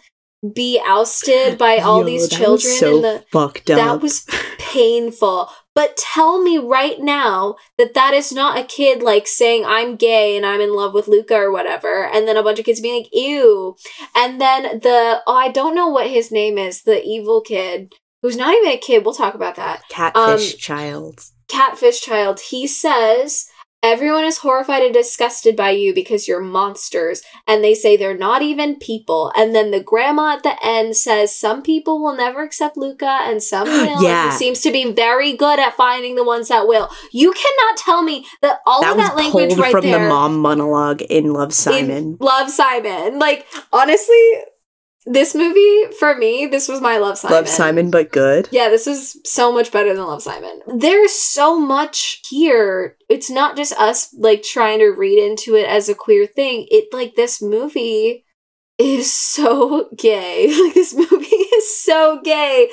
[0.53, 3.77] be ousted by all Yo, these children so in the fucked up.
[3.77, 4.25] that was
[4.59, 5.49] painful.
[5.73, 10.38] But tell me right now that that is not a kid like saying I'm gay
[10.38, 13.03] and I'm in love with Luca or whatever, and then a bunch of kids being
[13.03, 13.75] like ew,
[14.15, 17.93] and then the oh I don't know what his name is, the evil kid
[18.25, 19.05] who's not even a kid.
[19.05, 19.83] We'll talk about that.
[19.88, 21.25] catfish um, child.
[21.47, 22.39] Catfish child.
[22.39, 23.49] He says.
[23.83, 28.41] Everyone is horrified and disgusted by you because you're monsters, and they say they're not
[28.41, 29.31] even people.
[29.35, 33.43] And then the grandma at the end says some people will never accept Luca, and
[33.43, 34.01] some will.
[34.01, 34.31] Yeah.
[34.31, 36.89] He seems to be very good at finding the ones that will.
[37.11, 39.99] You cannot tell me that all that of that language right from there.
[39.99, 42.17] the mom monologue in Love in Simon.
[42.19, 43.19] Love Simon.
[43.19, 44.31] Like honestly,
[45.05, 47.35] this movie for me, this was my Love Simon.
[47.35, 48.49] Love Simon, but good.
[48.51, 50.61] Yeah, this is so much better than Love Simon.
[50.67, 52.97] There's so much here.
[53.07, 56.67] It's not just us like trying to read into it as a queer thing.
[56.71, 58.25] It like this movie
[58.77, 60.47] is so gay.
[60.65, 62.69] Like this movie is so gay.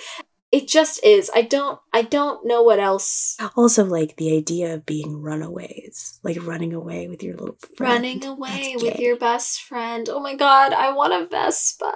[0.53, 1.31] It just is.
[1.35, 3.37] I don't I don't know what else.
[3.57, 7.93] Also, like the idea of being runaways, like running away with your little friend.
[7.95, 10.09] Running away with your best friend.
[10.11, 11.95] Oh my god, I want a Vespa.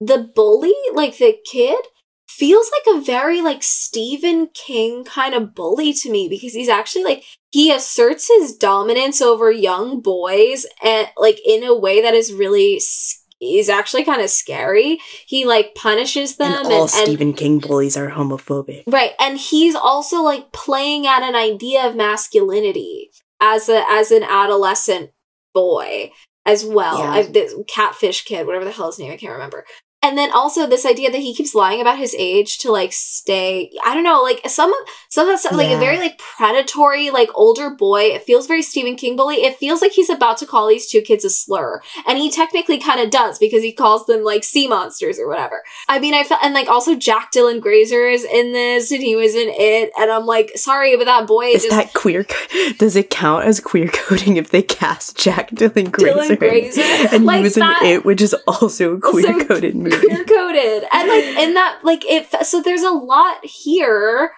[0.00, 1.84] The bully, like the kid,
[2.28, 7.02] feels like a very like Stephen King kind of bully to me because he's actually
[7.04, 12.32] like he asserts his dominance over young boys and like in a way that is
[12.32, 14.98] really s- is actually kind of scary.
[15.26, 18.84] He like punishes them and all and, and Stephen King bullies are homophobic.
[18.86, 24.22] Right, and he's also like playing at an idea of masculinity as a as an
[24.22, 25.10] adolescent
[25.54, 26.12] boy
[26.46, 26.98] as well.
[26.98, 27.10] Yeah.
[27.10, 29.64] I, this catfish kid, whatever the hell his name, I can't remember.
[30.02, 33.70] And then also this idea that he keeps lying about his age to like stay.
[33.84, 34.78] I don't know, like some of
[35.10, 38.04] some of that stuff, like a very like predatory, like older boy.
[38.04, 39.36] It feels very Stephen King bully.
[39.44, 42.78] It feels like he's about to call these two kids a slur, and he technically
[42.78, 45.62] kind of does because he calls them like sea monsters or whatever.
[45.86, 49.16] I mean, I felt, and like also Jack Dylan Grazer is in this, and he
[49.16, 52.24] was in it, and I'm like, sorry, but that boy Is just that queer?
[52.24, 56.36] co- Does it count as queer coding if they cast Jack Dylan Grazer?
[56.36, 56.80] Dylan Grazer?
[57.14, 59.89] and Like he was that- in it, which is also a queer coded movie.
[60.00, 62.28] queer coded, and like in that, like it.
[62.46, 64.32] So there's a lot here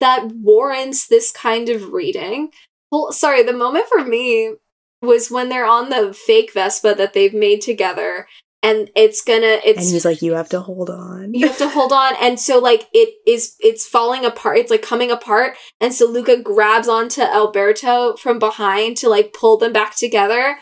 [0.00, 2.50] that warrants this kind of reading.
[2.90, 4.54] Well, sorry, the moment for me
[5.02, 8.26] was when they're on the fake Vespa that they've made together,
[8.62, 9.60] and it's gonna.
[9.64, 12.38] It's and he's like, "You have to hold on." you have to hold on and
[12.40, 16.88] so like it is it's falling apart it's like coming apart and so luca grabs
[16.88, 20.56] onto alberto from behind to like pull them back together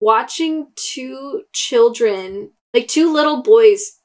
[0.00, 3.98] watching two children like two little boys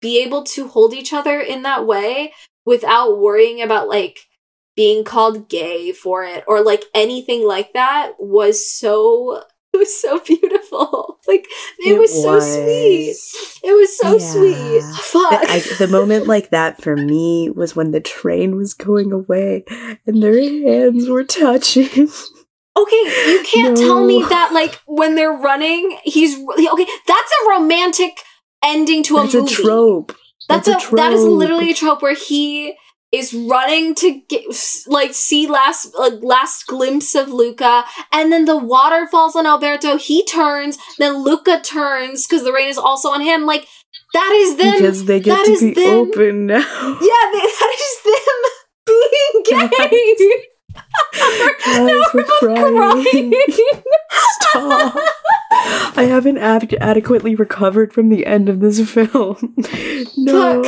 [0.00, 2.32] be able to hold each other in that way
[2.64, 4.18] without worrying about like
[4.76, 10.18] being called gay for it or like anything like that was so it was so
[10.20, 11.46] beautiful like
[11.80, 13.16] it, was, so sweet
[13.62, 14.18] it was so Yeah.
[14.18, 14.82] sweet.
[14.82, 15.50] Fuck.
[15.50, 19.64] I, the moment like that for me was when the train was going away
[20.06, 22.08] and their hands were touching.
[22.76, 26.86] Okay, you can't tell me that like when they're running, he's okay.
[27.06, 28.20] That's a romantic
[28.64, 29.54] ending to a That's a movie.
[29.54, 30.16] trope.
[30.48, 32.76] That's, That's a, a that is literally a trope where he
[33.12, 34.42] is running to get
[34.88, 39.96] like see last like last glimpse of Luca, and then the water falls on Alberto.
[39.96, 43.46] He turns, then Luca turns because the rain is also on him.
[43.46, 43.66] Like
[44.12, 44.74] That is them.
[44.76, 45.94] because they get that to is be them.
[45.94, 46.58] open now.
[46.58, 48.40] Yeah, they, that is them
[48.86, 50.46] being gay.
[51.64, 52.74] Guys, now we're crying.
[52.76, 53.32] crying.
[54.30, 54.96] Stop.
[55.98, 59.54] I haven't ad- adequately recovered from the end of this film.
[60.16, 60.62] No.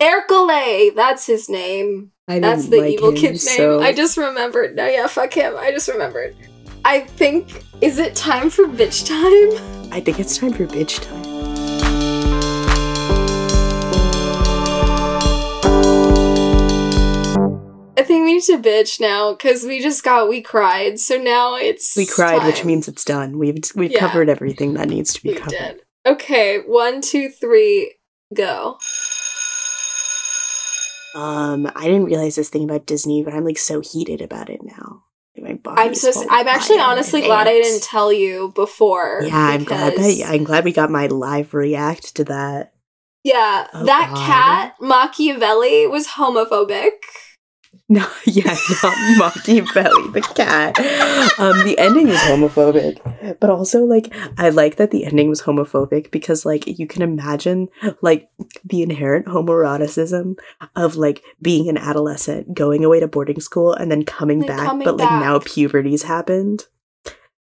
[0.00, 2.10] Ercole, that's his name.
[2.26, 3.56] I That's the like evil him, kid's name.
[3.56, 4.74] so- I just remembered.
[4.76, 5.54] No, yeah, fuck him.
[5.58, 6.34] I just remembered.
[6.84, 9.90] I think is it time for bitch time?
[9.92, 11.33] I think it's time for bitch time.
[17.96, 20.98] I think we need to bitch now because we just got we cried.
[20.98, 23.38] So now it's We cried, which means it's done.
[23.38, 24.00] We've we've Yeah.
[24.00, 25.50] covered everything that needs to be we covered.
[25.50, 25.80] did.
[26.06, 27.94] Okay, one, two, three,
[28.34, 28.78] go.
[31.14, 34.60] Um, I didn't realize this thing about Disney, but I'm like so heated about it
[34.64, 35.04] now.
[35.36, 39.20] My body I'm so I'm actually honestly glad I didn't tell you before.
[39.24, 42.72] Yeah, I'm glad that I'm glad we got my live react to that.
[43.24, 44.26] Yeah, Oh, that God.
[44.26, 46.90] cat Machiavelli was homophobic.
[47.88, 50.78] No, yeah, not Machiavelli, the cat.
[51.38, 56.10] Um, the ending is homophobic, but also like I like that the ending was homophobic
[56.10, 57.68] because like you can imagine
[58.00, 58.28] like
[58.64, 60.36] the inherent homoeroticism
[60.74, 64.66] of like being an adolescent, going away to boarding school, and then coming Like, back,
[64.66, 65.20] coming but like back.
[65.22, 66.64] now puberty's happened.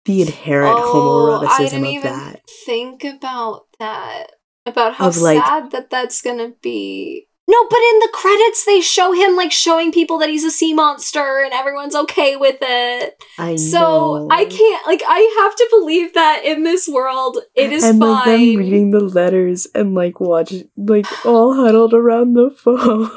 [0.06, 2.42] The inherent Oh, I homoeroticism didn't of even that.
[2.66, 4.28] think about that.
[4.66, 7.29] About how Of, like- sad that that's gonna be.
[7.52, 10.72] No, but in the credits they show him like showing people that he's a sea
[10.72, 13.24] monster and everyone's okay with it.
[13.40, 14.28] I So know.
[14.30, 18.26] I can't like I have to believe that in this world it is and like
[18.26, 18.58] them fine.
[18.58, 23.10] reading the letters and like watch like all huddled around the phone.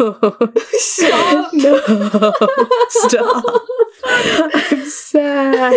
[0.78, 1.52] Stop.
[1.52, 2.32] no,
[2.88, 3.44] stop.
[4.04, 5.74] I'm sad.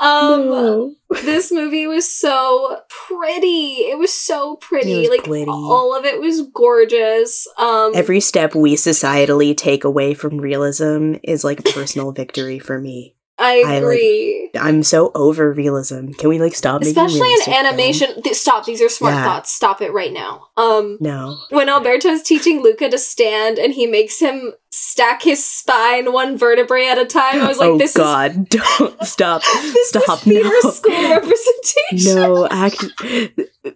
[0.00, 0.94] um no.
[1.22, 3.82] this movie was so pretty.
[3.90, 5.00] It was so pretty.
[5.00, 5.50] Was like pretty.
[5.50, 7.46] all of it was gorgeous.
[7.58, 12.80] Um Every step we societally take away from realism is like a personal victory for
[12.80, 13.16] me.
[13.36, 14.50] I I, like, agree.
[14.58, 16.12] I'm so over realism.
[16.12, 16.82] Can we like stop?
[16.82, 18.22] Especially in animation.
[18.22, 19.24] Th- stop, these are smart Yeah.
[19.24, 19.52] thoughts.
[19.52, 20.48] Stop it right now.
[20.56, 21.36] Um No.
[21.50, 26.38] when Alberto is teaching Luca to stand and he makes him stack his spine one
[26.38, 28.02] vertebrae at a time, I was like, this is.
[28.02, 28.48] oh this God!
[28.78, 29.42] Don't stop.
[29.62, 30.70] this Stop is theater no.
[30.70, 32.14] school representation.
[32.14, 32.84] No, act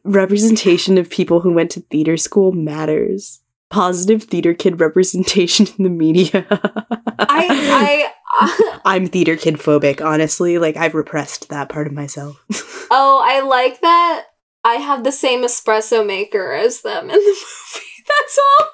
[0.04, 3.40] representation of people who went to theater school matters.
[3.70, 6.46] Positive theater kid representation in the media.
[7.18, 8.10] I
[8.40, 10.58] I I'm theater kid phobic, honestly.
[10.58, 12.42] Like I've repressed that part of myself.
[12.90, 14.24] oh, I like that
[14.64, 17.86] I have the same espresso maker as them in the movie.
[18.06, 18.66] That's all.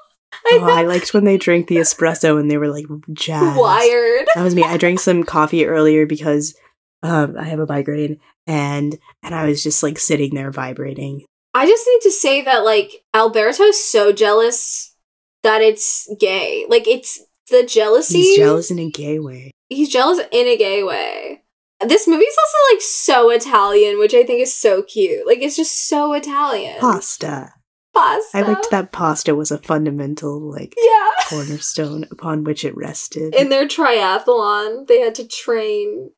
[0.47, 3.59] I Oh, I liked when they drank the espresso and they were like jazzed.
[3.59, 4.27] wired.
[4.35, 4.63] That was me.
[4.63, 6.55] I drank some coffee earlier because
[7.03, 11.25] um, I have a migraine and and I was just like sitting there vibrating.
[11.55, 14.95] I just need to say that like Alberto's so jealous
[15.43, 16.67] that it's gay.
[16.69, 18.19] Like it's the jealousy.
[18.23, 19.51] He's jealous in a gay way.
[19.69, 21.43] He's jealous in a gay way.
[21.87, 25.27] This movie's also like so Italian, which I think is so cute.
[25.27, 26.81] Like it's just so Italian.
[26.81, 27.53] Pasta.
[27.93, 28.37] Pasta.
[28.39, 31.11] I liked that pasta was a fundamental like Yeah.
[31.29, 33.35] cornerstone upon which it rested.
[33.35, 36.11] In their triathlon, they had to train.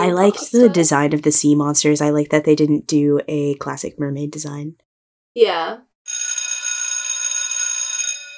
[0.00, 0.58] I liked pasta.
[0.58, 2.00] the design of the sea monsters.
[2.00, 4.76] I like that they didn't do a classic mermaid design.
[5.34, 5.78] Yeah.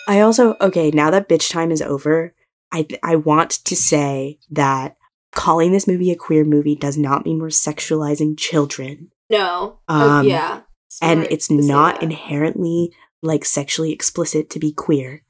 [0.07, 2.35] I also okay, now that bitch time is over,
[2.73, 4.97] I I want to say that
[5.33, 9.11] calling this movie a queer movie does not mean we're sexualizing children.
[9.31, 9.81] No.
[9.89, 10.61] oh, Um, yeah.
[11.01, 15.23] and it's not inherently like sexually explicit to be queer.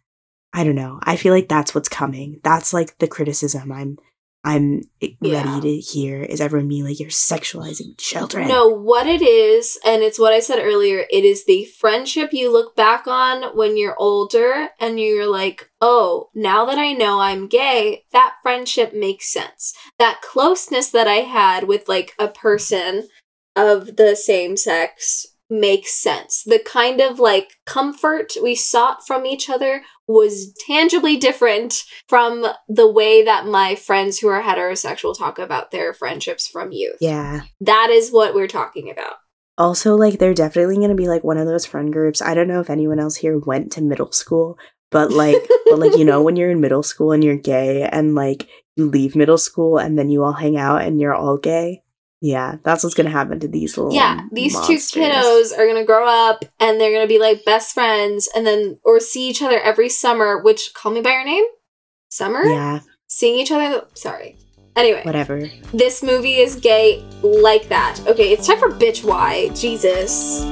[0.52, 0.98] I don't know.
[1.02, 2.40] I feel like that's what's coming.
[2.44, 3.98] That's like the criticism I'm
[4.44, 4.82] I'm
[5.20, 5.42] Yeah.
[5.42, 8.46] ready to hear is everyone being like you're sexualizing children.
[8.46, 12.52] No, what it is, and it's what I said earlier, it is the friendship you
[12.52, 17.48] look back on when you're older and you're like, oh, now that I know I'm
[17.48, 19.72] gay, that friendship makes sense.
[19.98, 23.08] That closeness that I had with like a person
[23.56, 26.42] of the same sex makes sense.
[26.44, 32.90] The kind of like comfort we sought from each other was tangibly different from the
[32.90, 36.96] way that my friends who are heterosexual talk about their friendships from youth.
[37.00, 37.42] Yeah.
[37.60, 39.14] That is what we're talking about.
[39.56, 42.20] Also, like, they're definitely going to be like one of those friend groups.
[42.20, 44.58] I don't know if anyone else here went to middle school,
[44.90, 45.36] but like,
[45.66, 48.86] but like, you know, when you're in middle school and you're gay and like you
[48.86, 51.83] leave middle school and then you all hang out and you're all gay.
[52.24, 53.92] Yeah, that's what's to happen to these little.
[53.92, 54.90] yeah, these monsters.
[54.90, 58.78] two kiddos are gonna grow up and they're gonna be like best friends and then
[58.82, 61.44] or see each other every summer, which call me by your name?
[62.08, 62.42] Summer?
[62.46, 64.38] Yeah, Seeing each other sorry.
[64.74, 65.50] Anyway, whatever.
[65.74, 68.00] this movie is gay like that.
[68.06, 69.50] Okay, it's time for bitch why.
[69.50, 70.44] Jesus.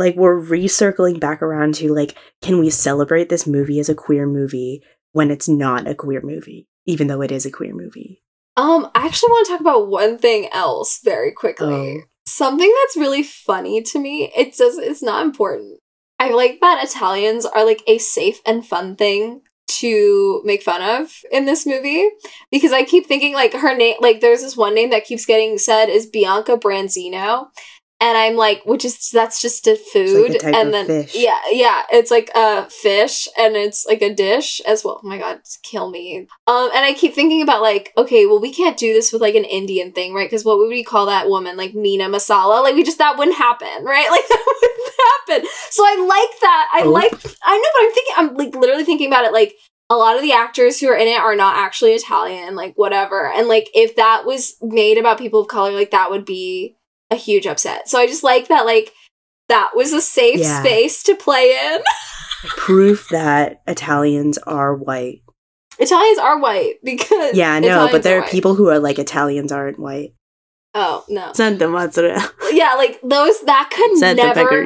[0.00, 4.26] Like we're recircling back around to like, can we celebrate this movie as a queer
[4.26, 4.82] movie
[5.12, 8.22] when it's not a queer movie, even though it is a queer movie?
[8.56, 12.02] Um, I actually want to talk about one thing else very quickly.
[12.02, 12.06] Oh.
[12.26, 14.32] Something that's really funny to me.
[14.36, 15.78] It says it's not important.
[16.18, 21.12] I like that Italians are like a safe and fun thing to make fun of
[21.30, 22.08] in this movie
[22.50, 25.58] because I keep thinking like her name like there's this one name that keeps getting
[25.58, 27.46] said is Bianca Branzino
[28.00, 31.14] and I'm like which is that's just a food type and of then fish.
[31.16, 35.00] yeah yeah it's like a fish and it's like a dish as well.
[35.04, 36.26] Oh my god kill me.
[36.46, 39.34] Um and I keep thinking about like okay well we can't do this with like
[39.34, 40.28] an Indian thing right?
[40.28, 41.56] Because what would we call that woman?
[41.56, 42.62] Like Mina Masala?
[42.62, 44.08] Like we just that wouldn't happen right?
[44.10, 45.50] Like that wouldn't happen.
[45.70, 46.70] So I like that.
[46.74, 46.90] I Oh.
[46.90, 47.12] like
[47.44, 49.54] I know but I'm thinking I'm like literally thinking about it like
[49.88, 53.26] a lot of the actors who are in it are not actually Italian, like whatever.
[53.28, 56.76] And like if that was made about people of color, like that would be
[57.10, 57.88] a huge upset.
[57.88, 58.92] So I just like that like
[59.48, 60.60] that was a safe Yeah.
[60.60, 61.80] space to play in.
[62.56, 65.22] Proof that Italians are white.
[65.78, 68.30] Italians are white because Yeah, no, Italians but there are white.
[68.30, 70.14] people who are like Italians aren't white.
[70.72, 71.32] Oh no.
[71.32, 72.30] Santa mozzarella.
[72.52, 74.62] Yeah, like those that could Santa never.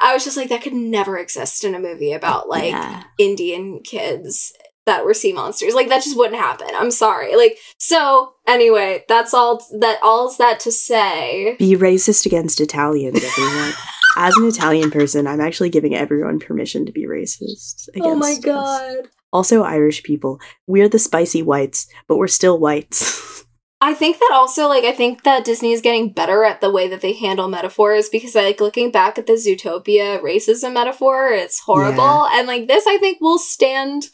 [0.00, 3.04] I was just like that could never exist in a movie about like yeah.
[3.18, 4.52] Indian kids
[4.86, 5.74] that were sea monsters.
[5.74, 6.68] Like that just wouldn't happen.
[6.78, 7.36] I'm sorry.
[7.36, 11.56] Like so anyway, that's all that all's that to say.
[11.58, 13.72] Be racist against Italians, everyone.
[14.16, 17.88] As an Italian person, I'm actually giving everyone permission to be racist.
[17.94, 18.38] Against Oh my us.
[18.38, 19.08] god.
[19.32, 20.38] Also, Irish people.
[20.68, 23.44] We're the spicy whites, but we're still whites.
[23.80, 26.88] I think that also like I think that Disney is getting better at the way
[26.88, 31.98] that they handle metaphors because like looking back at the Zootopia racism metaphor, it's horrible.
[32.02, 32.38] Yeah.
[32.38, 34.04] And like this I think will stand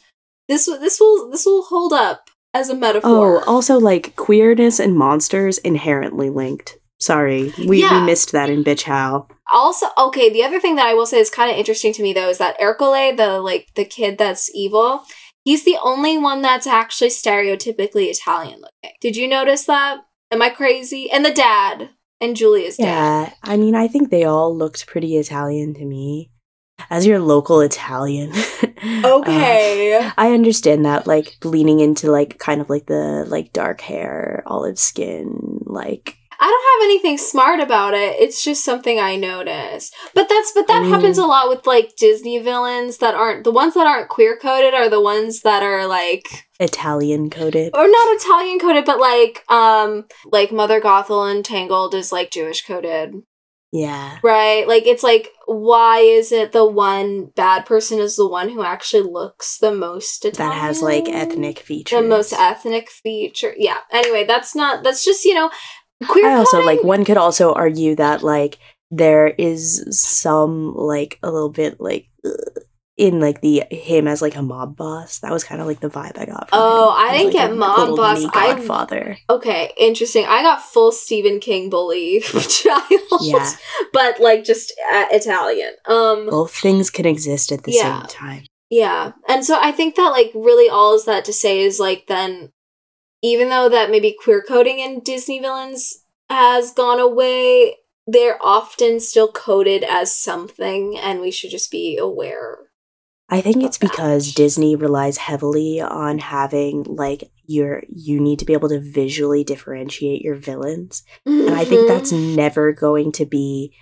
[0.51, 3.41] this this will this will hold up as a metaphor.
[3.41, 6.77] oh, also, like, queerness and monsters inherently linked.
[6.99, 8.01] Sorry, we, Yeah.
[8.01, 9.29] we missed that in Bitch How.
[9.53, 12.13] Also, okay, the other thing that I will say is kind of interesting to me
[12.13, 15.03] though is that Ercole, the like the kid that's evil,
[15.45, 18.97] he's the only one that's actually stereotypically Italian looking.
[19.01, 19.99] Did you notice that?
[20.31, 21.11] Am I crazy?
[21.11, 21.91] And the dad
[22.21, 22.85] and Giulia's dad.
[22.85, 26.31] Yeah, I mean, I think they all looked pretty Italian to me.
[26.91, 28.33] As your local Italian.
[29.05, 30.11] uh, Okay.
[30.17, 34.79] I understand that, like, leaning into, like, kind of like the, like, dark hair, olive
[34.79, 38.17] skin, like, I don't have anything smart about it.
[38.19, 39.91] It's just something I notice.
[40.15, 43.53] But that's but that I happens a lot with like Disney villains that aren't the
[43.53, 47.73] ones that aren't queer coded are the ones that are like Italian coded.
[47.75, 52.65] or not Italian coded, but like um like Mother Gothel and Tangled is like Jewish
[52.65, 53.17] coded.
[53.73, 54.19] Yeah.
[54.23, 54.67] Right?
[54.67, 59.03] Like it's like why is it the one bad person is the one who actually
[59.03, 60.57] looks the most Italian?
[60.57, 62.01] That has, like, ethnic features.
[62.01, 63.53] the most ethnic feature.
[63.57, 63.79] Yeah.
[63.91, 65.51] Anyway, that's not that's just, you know,
[66.07, 68.59] queer I also, like, one could also argue that, like,
[68.93, 72.63] there is some, like, a little bit, like, ugh,
[73.01, 75.19] in, like, the him as, like, a mob boss.
[75.21, 76.97] That was kind of, like, the vibe I got from Oh, him.
[77.07, 78.25] I didn't like, get mob boss.
[78.35, 79.17] I- Godfather.
[79.29, 80.27] Okay, interesting.
[80.27, 82.83] I got full Stephen King bully child.
[83.21, 83.51] Yeah.
[83.93, 85.73] But like just uh, Italian.
[85.87, 88.01] Um Both things can exist at the Yeah.
[88.01, 88.43] same time.
[88.71, 89.13] yeah.
[89.29, 92.53] And so I think that like really all is that to say is like then
[93.23, 97.77] even though that maybe queer coding in Disney villains has gone away,
[98.07, 102.59] they're often still coded as something and we should just be aware.
[103.31, 103.91] I think it's of that.
[103.91, 109.45] because Disney relies heavily on having like your you need to be able to visually
[109.45, 111.03] differentiate your villains.
[111.27, 113.75] And I think that's never going to be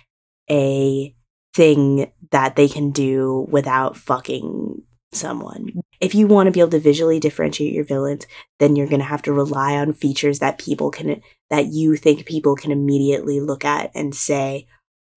[0.49, 1.15] a
[1.55, 5.81] thing that they can do without fucking someone.
[5.99, 8.25] If you want to be able to visually differentiate your villains,
[8.59, 12.25] then you're going to have to rely on features that people can that you think
[12.25, 14.67] people can immediately look at and say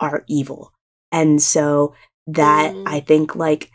[0.00, 0.72] are evil.
[1.10, 1.94] And so
[2.26, 2.84] that Mm.
[2.86, 3.70] I think like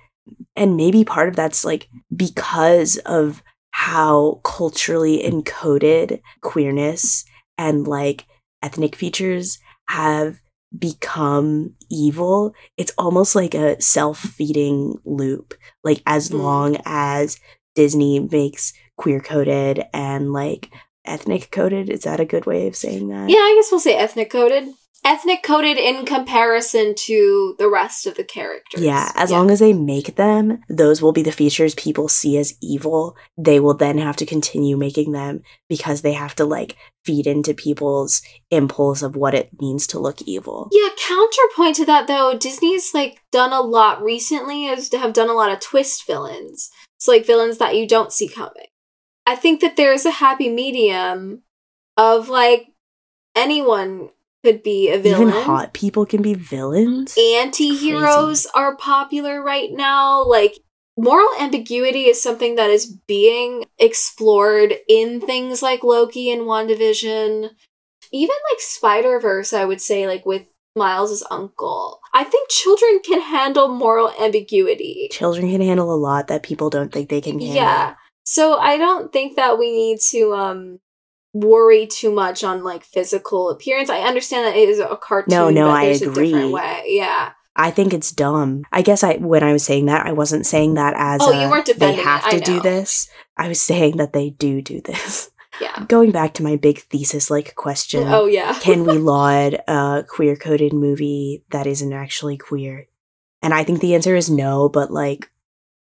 [0.56, 7.24] and maybe part of that's like because of how culturally encoded queerness
[7.58, 8.26] and like
[8.64, 10.40] ethnic features have
[10.78, 15.54] become evil it's almost like a self-feeding loop
[15.84, 16.40] like as Mm.
[16.42, 17.40] long as
[17.76, 20.70] disney makes queer coded and like
[21.06, 23.96] ethnic coded is that a good way of saying that Yeah, I guess we'll say
[23.96, 24.68] ethnic coded.
[25.06, 28.82] Ethnic coded in comparison to the rest of the characters.
[28.82, 32.58] Yeah, as long as they make them, those will be the features people see as
[32.62, 33.16] evil.
[33.38, 36.76] They will then have to continue making them because they have to like
[37.06, 38.22] feed into people's
[38.52, 40.70] impulse of what it means to look evil.
[40.74, 45.30] Yeah, counterpoint to that though, Disney's like done a lot recently is to have done
[45.30, 46.70] a lot of twist villains.
[46.98, 48.68] So like villains that you don't see coming.
[49.26, 51.44] I think that there's a happy medium
[51.96, 52.68] of like
[53.36, 54.10] anyone
[54.48, 55.28] could be a villain.
[55.28, 57.18] Even hot people can be villains.
[57.18, 60.24] Anti-heroes are popular right now.
[60.24, 60.54] Like
[60.98, 67.50] moral ambiguity is something that is being explored in things like Loki and WandaVision.
[68.14, 70.46] Even like Spider-Verse, I would say, like with
[70.78, 72.00] Miles' uncle.
[72.14, 75.10] I think children can handle moral ambiguity.
[75.12, 77.56] Children can handle a lot that people don't think they can handle.
[77.56, 77.96] Yeah.
[78.24, 80.80] So I don't think that we need to um
[81.40, 83.90] worry too much on like physical appearance.
[83.90, 85.34] I understand that it is a cartoon.
[85.34, 86.32] No, no, I agree.
[86.86, 87.32] Yeah.
[87.58, 88.64] I think it's dumb.
[88.72, 91.42] I guess I when I was saying that, I wasn't saying that as Oh, a,
[91.42, 93.10] you weren't defending they have it, to do this.
[93.36, 95.32] I was saying that they do do this.
[95.60, 95.86] Yeah.
[95.88, 98.04] Going back to my big thesis like question.
[98.08, 98.54] Oh yeah.
[98.62, 102.88] can we laud a queer coded movie that isn't actually queer?
[103.42, 105.32] And I think the answer is no, but like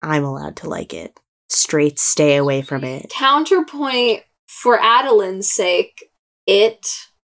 [0.01, 1.17] I'm allowed to like it.
[1.47, 3.11] Straight stay away from it.
[3.11, 4.23] Counterpoint
[4.61, 6.11] for Adeline's sake,
[6.45, 6.85] it,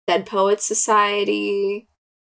[0.08, 1.88] Dead Poets Society.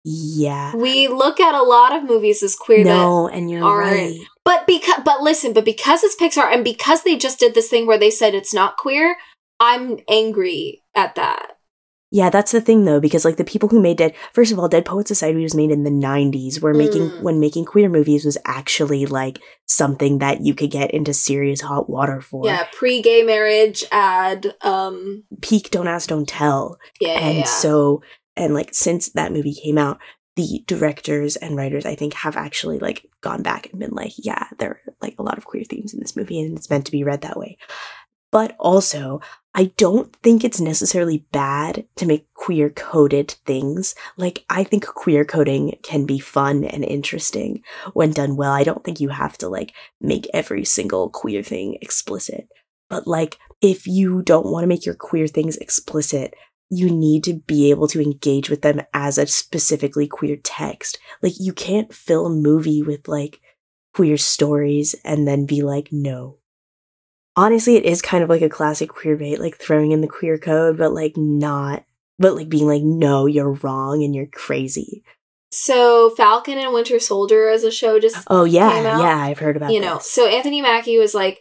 [0.05, 0.73] Yeah.
[0.75, 3.91] We look at a lot of movies as queer that No, and you're aren't.
[3.91, 4.19] right.
[4.45, 7.85] But because but listen, but because it's Pixar and because they just did this thing
[7.85, 9.17] where they said it's not queer,
[9.59, 11.56] I'm angry at that.
[12.09, 14.69] Yeah, that's the thing though, because like the people who made Dead first of all,
[14.69, 17.21] Dead Poet Society was made in the nineties, where making Mm.
[17.21, 21.89] when making queer movies was actually like something that you could get into serious hot
[21.89, 22.45] water for.
[22.45, 26.77] Yeah, pre-gay marriage ad um Peak Don't Ask, Don't Tell.
[27.01, 27.43] yeah, yeah, and yeah.
[27.43, 28.01] so
[28.37, 29.99] and like since that movie came out
[30.37, 34.45] the directors and writers i think have actually like gone back and been like yeah
[34.59, 36.91] there are like a lot of queer themes in this movie and it's meant to
[36.91, 37.57] be read that way
[38.31, 39.19] but also
[39.57, 45.25] i don't think it's necessarily bad to make queer coded things like i think queer
[45.25, 47.61] coding can be fun and interesting
[47.93, 51.77] when done well i don't think you have to like make every single queer thing
[51.81, 52.47] explicit
[52.89, 56.33] but like if you don't want to make your queer things explicit
[56.69, 60.99] you need to be able to engage with them as a specifically queer text.
[61.21, 63.39] Like you can't fill a movie with like
[63.93, 66.37] queer stories and then be like, no.
[67.37, 70.37] Honestly, it is kind of like a classic queer bait, like throwing in the queer
[70.37, 71.85] code, but like not,
[72.17, 75.03] but like being like, no, you're wrong and you're crazy.
[75.51, 79.71] so Falcon and Winter Soldier as a show just Oh yeah, yeah, I've heard about
[79.71, 79.95] you know.
[79.97, 80.09] this.
[80.11, 81.39] So Anthony Mackie was like,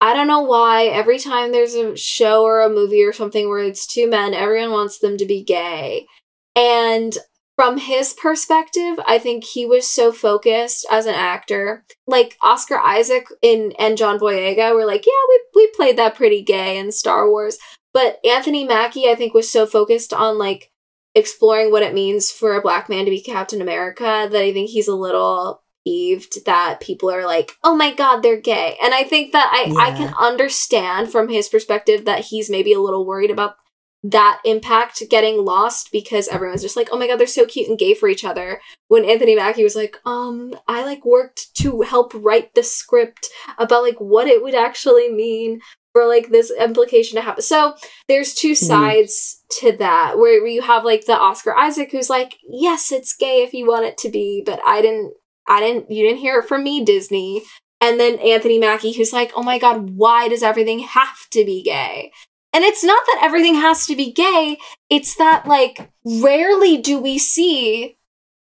[0.00, 3.58] I don't know why every time there's a show or a movie or something where
[3.58, 6.06] it's two men, everyone wants them to be gay.
[6.54, 7.16] And
[7.58, 11.84] from his perspective, I think he was so focused as an actor.
[12.06, 16.40] Like Oscar Isaac in and John Boyega were like, yeah, we we played that pretty
[16.40, 17.58] gay in Star Wars.
[17.92, 20.70] But Anthony Mackie, I think, was so focused on like
[21.16, 24.70] exploring what it means for a black man to be Captain America that I think
[24.70, 28.76] he's a little peeved that people are like, oh my god, they're gay.
[28.80, 32.80] And I think that I, I can understand from his perspective that he's maybe a
[32.80, 33.56] little worried about
[34.04, 37.78] that impact getting lost because everyone's just like, oh my god, they're so cute and
[37.78, 38.60] gay for each other.
[38.86, 43.26] When Anthony Mackie was like, um, I like worked to help write the script
[43.58, 45.60] about like what it would actually mean
[45.92, 47.42] for like this implication to happen.
[47.42, 47.74] So
[48.06, 52.92] there's two sides to that where you have like the Oscar Isaac who's like, yes,
[52.92, 55.14] it's gay if you want it to be, but I didn't,
[55.48, 57.42] I didn't, you didn't hear it from me, Disney.
[57.80, 61.62] And then Anthony Mackie who's like, oh my god, why does everything have to be
[61.62, 62.12] gay?
[62.58, 64.58] And it's not that everything has to be gay,
[64.90, 67.96] it's that like rarely do we see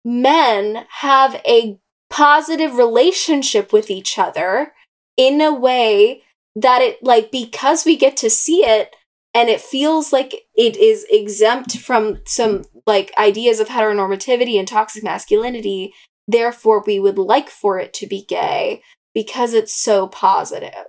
[0.04, 4.74] men have a positive relationship with each other
[5.16, 6.24] in a way
[6.58, 8.94] that it like because we get to see it
[9.34, 15.06] and it feels like it is exempt from some like ideas of heteronormativity and toxic
[15.06, 15.94] masculinity
[16.28, 18.82] therefore we would like for it to be gay
[19.14, 20.88] because it's so positive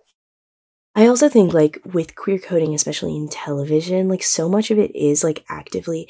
[0.95, 4.95] I also think like with queer coding, especially in television, like so much of it
[4.95, 6.09] is like actively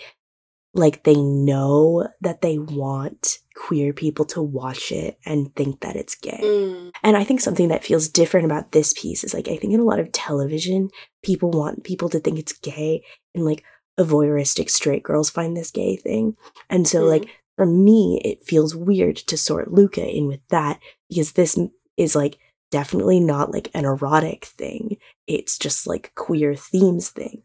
[0.74, 6.14] like they know that they want queer people to watch it and think that it's
[6.14, 6.40] gay.
[6.42, 6.92] Mm.
[7.02, 9.80] And I think something that feels different about this piece is like I think in
[9.80, 10.88] a lot of television,
[11.22, 13.04] people want people to think it's gay
[13.34, 13.64] and like
[13.98, 16.36] a voyeuristic straight girls find this gay thing.
[16.70, 17.08] And so Mm.
[17.08, 20.80] like for me, it feels weird to sort Luca in with that
[21.10, 21.58] because this
[21.98, 22.38] is like
[22.72, 24.96] definitely not like an erotic thing.
[25.28, 27.42] It's just like queer themes thing.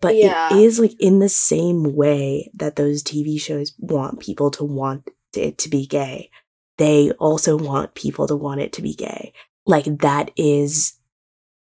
[0.00, 0.54] But Yeah.
[0.54, 5.10] it is like in the same way that those TV shows want people to want
[5.34, 6.30] it to be gay.
[6.78, 9.32] They also want people to want it to be gay.
[9.64, 10.92] Like that is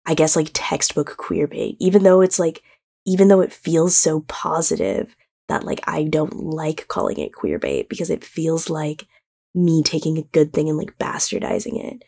[0.06, 1.76] I guess like textbook queer bait.
[1.78, 2.62] Even though it's like
[3.04, 5.14] even though it feels so positive
[5.48, 9.06] that like I don't like calling it queer bait because it feels like
[9.54, 12.04] me taking a good thing and like bastardizing it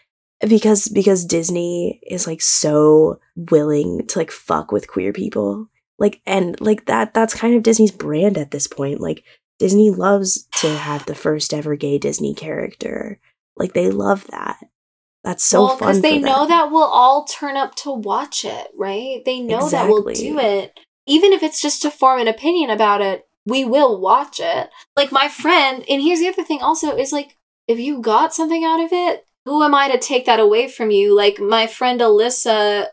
[0.49, 5.69] because because Disney is like so willing to like fuck with queer people
[5.99, 9.25] like and like that that's kind of Disney's brand at this point like
[9.63, 13.21] Disney loves to have the first ever gay Disney character.
[13.57, 14.59] Like they love that.
[15.23, 18.67] That's so well, fun because they know that we'll all turn up to watch it,
[18.77, 19.25] right?
[19.25, 20.81] They know that we'll do it.
[21.07, 24.69] Even if it's just to form an opinion about it, we will watch it.
[24.97, 27.37] Like my friend, and here's the other thing also is like,
[27.69, 30.91] if you got something out of it, who am I to take that away from
[30.91, 31.15] you?
[31.17, 32.87] Like my friend Alyssa,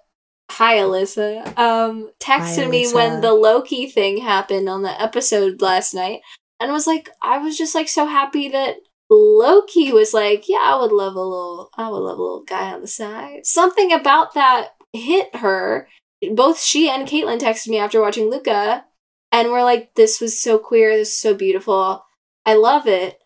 [0.52, 6.22] hi Alyssa, um, texted me when the Loki thing happened on the episode last night
[6.60, 8.78] and was like, I was just like so happy that
[9.10, 12.74] Loki was like, yeah, I would love a little, I would love a little guy
[12.74, 13.46] on the side.
[13.46, 15.88] Something about that hit her.
[16.34, 18.86] Both she and Caitlin texted me after watching Luca,
[19.32, 22.04] and were like, this was so queer, this is so beautiful,
[22.46, 23.20] I love it.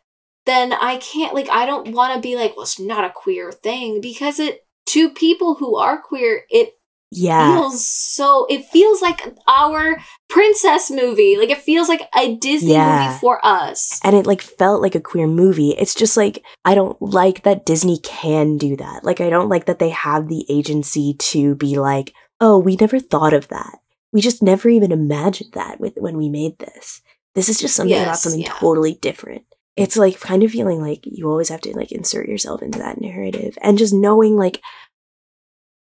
[0.45, 3.51] Then I can't like, I don't want to be like, well, it's not a queer
[3.51, 6.73] thing because it to people who are queer, it
[7.11, 7.55] Yeah.
[7.55, 9.97] feels so it feels like our
[10.29, 13.05] princess movie like it feels like a disney Yeah.
[13.05, 15.69] movie for us and it like felt like a queer movie.
[15.77, 19.03] It's just like I don't like that Disney can do that.
[19.03, 22.99] Like I don't like that they have the agency to be like, "Oh, we never
[22.99, 23.77] thought of that.
[24.11, 27.01] We just never even imagined that with when we made this.
[27.35, 28.53] This is just something about something yeah.
[28.59, 29.45] totally different."
[29.75, 33.01] It's like kind of feeling like you always have to like insert yourself into that
[33.01, 34.61] narrative and just knowing like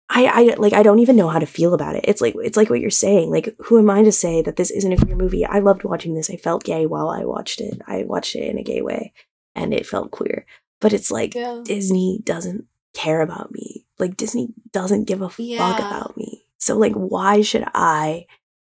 [0.09, 2.05] I, I like I don't even know how to feel about it.
[2.07, 3.31] It's like it's like what you're saying.
[3.31, 5.45] Like who am I to say that this isn't a queer movie?
[5.45, 6.31] I loved watching this.
[6.31, 7.81] I felt gay while I watched it.
[7.87, 9.13] I watched it in a gay way
[9.57, 10.47] and it felt queer.
[10.81, 13.87] But it's like yeah Disney doesn't care about me.
[13.99, 16.45] Like Disney doesn't give a fuck about me.
[16.59, 18.27] So like why should I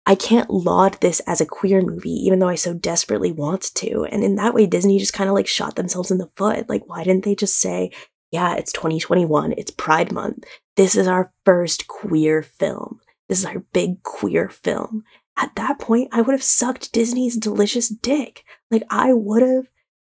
[0.06, 4.04] I can't laud this as a queer movie even though I so desperately want to.
[4.04, 6.68] And in that way Disney just kind of like shot themselves in the foot.
[6.68, 7.90] Like why didn't they just say,
[8.30, 9.54] "Yeah, it's 2021.
[9.58, 10.44] It's Pride month.
[10.76, 13.00] This is our first queer film.
[13.28, 15.02] This is our big queer film."
[15.36, 18.44] At that point, I would have sucked Disney's delicious dick.
[18.70, 19.66] Like I would have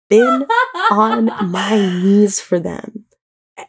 [0.09, 0.47] been
[0.91, 3.07] on my knees for them.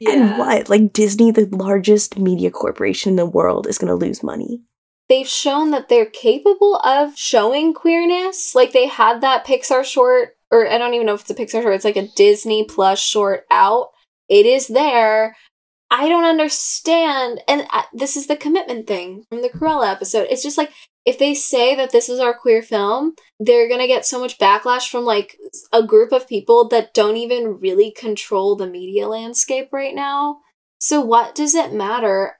[0.05, 0.69] And what?
[0.69, 4.61] Like Disney, the largest media corporation in the world, is going to lose money.
[5.09, 8.55] They've shown that they're capable of showing queerness.
[8.55, 11.61] Like they had that pixar short or i don't even know if it's a pixar
[11.61, 13.89] short it's like a disney plus short out.
[14.29, 15.35] It is there.
[15.89, 20.27] I don't understand and uh, this is the commitment thing from the cruella episode.
[20.29, 20.71] It's just like
[21.05, 24.89] if they say that this is our queer film they're gonna get so much backlash
[24.89, 25.37] from like
[25.71, 30.39] a group of people that don't even really control the media landscape right now.
[30.79, 32.37] So what does it matter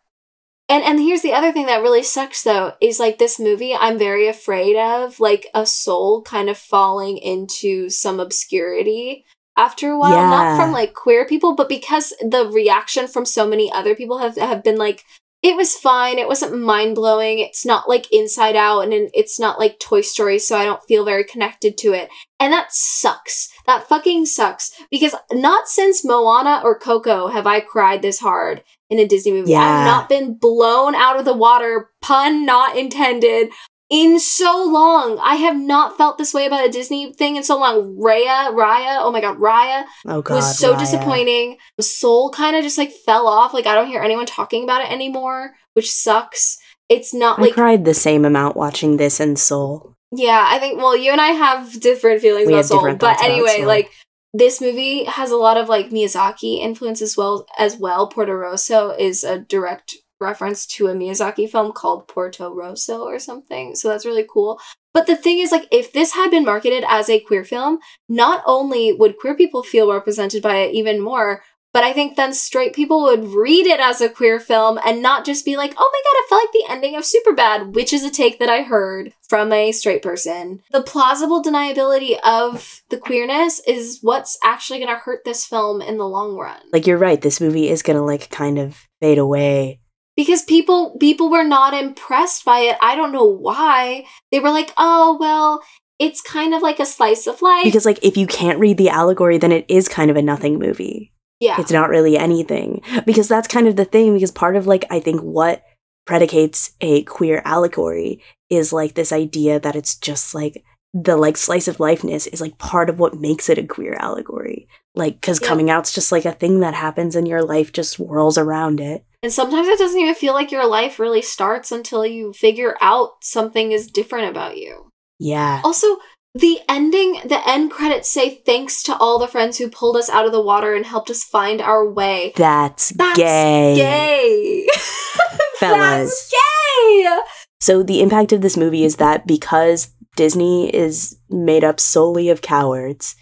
[0.70, 3.98] and and here's the other thing that really sucks though is like this movie I'm
[3.98, 9.26] very afraid of like a soul kind of falling into some obscurity
[9.58, 10.30] after a while.
[10.30, 14.38] Not from like queer people but because the reaction from so many other people have
[14.38, 15.04] have been like
[15.44, 19.60] it was fine it wasn't mind blowing it's not like inside out and it's not
[19.60, 22.10] like toy story so i don't feel very connected to it.
[22.40, 23.50] And that sucks.
[23.66, 24.72] That fucking sucks.
[24.92, 29.56] Because not since moana or coco have i cried this hard in a Disney movie.
[29.56, 33.50] I've not been blown out of the water, pun not intended,
[33.90, 35.18] in so long.
[35.22, 37.98] I have not felt this way about a Disney thing in so long.
[37.98, 40.80] Raya, Raya, oh my god, Raya Oh god, was so Raya.
[40.80, 41.58] disappointing.
[41.80, 43.54] Soul kind of just like fell off.
[43.54, 46.58] Like I don't hear anyone talking about it anymore, which sucks.
[46.90, 49.96] It's not I like cried the same amount watching this and Soul.
[50.14, 53.58] yeah, I think well, you and I have different feelings We about Soul, but anyway,
[53.58, 53.68] Soul.
[53.68, 53.92] like
[54.38, 58.08] this movie has a lot of like Miyazaki influence as well as well.
[58.08, 63.76] Porto Rosso is a direct reference to a Miyazaki film called Porco Rosso or something.
[63.76, 64.60] So that's really cool.
[64.94, 67.80] But the thing is like if this had been marketed as a queer film,
[68.10, 72.34] not only would queer people feel represented by it even more, but I think then
[72.34, 75.92] straight people would read it as a queer film and not just be like, oh
[75.92, 78.64] my god, it felt like the ending of Superbad, which is a take that I
[78.64, 80.62] heard from a straight person.
[80.72, 85.98] The plausible deniability of the queerness is what's actually going to hurt this film in
[85.98, 86.60] the long run.
[86.74, 89.80] Like you're right, this movie is gonna like kind of fade away.
[90.16, 92.78] because people people were not impressed by it.
[92.82, 94.06] I don't know why.
[94.32, 95.62] They were like, "Oh, well,
[96.00, 98.90] it's kind of like a slice of life." Because like if you can't read the
[98.90, 101.14] allegory, then it is kind of a nothing movie.
[101.40, 101.60] Yeah.
[101.60, 102.82] It's not really anything.
[103.06, 105.64] Because that's kind of the thing, because part of like I think what
[106.06, 110.64] predicates a queer allegory is like this idea that it's just like
[110.94, 114.68] the like slice of lifeness is like part of what makes it a queer allegory.
[114.96, 115.48] Like, because Yeah.
[115.50, 119.04] coming out's just like a thing that happens and your life just swirls around it.
[119.22, 123.12] And sometimes it doesn't even feel like your life really starts until you figure out
[123.22, 124.90] something is different about you.
[125.20, 125.62] Yeah.
[125.64, 125.98] Also,
[126.38, 130.26] the ending, the end credits say thanks to all the friends who pulled us out
[130.26, 132.34] of the water and helped us find our way.
[132.36, 133.76] That's, That's gay.
[133.76, 134.68] Gay.
[135.60, 136.10] Fellas.
[136.10, 137.20] That's gay.
[137.60, 142.42] So the impact of this movie is that because Disney is made up solely of
[142.42, 143.16] cowards,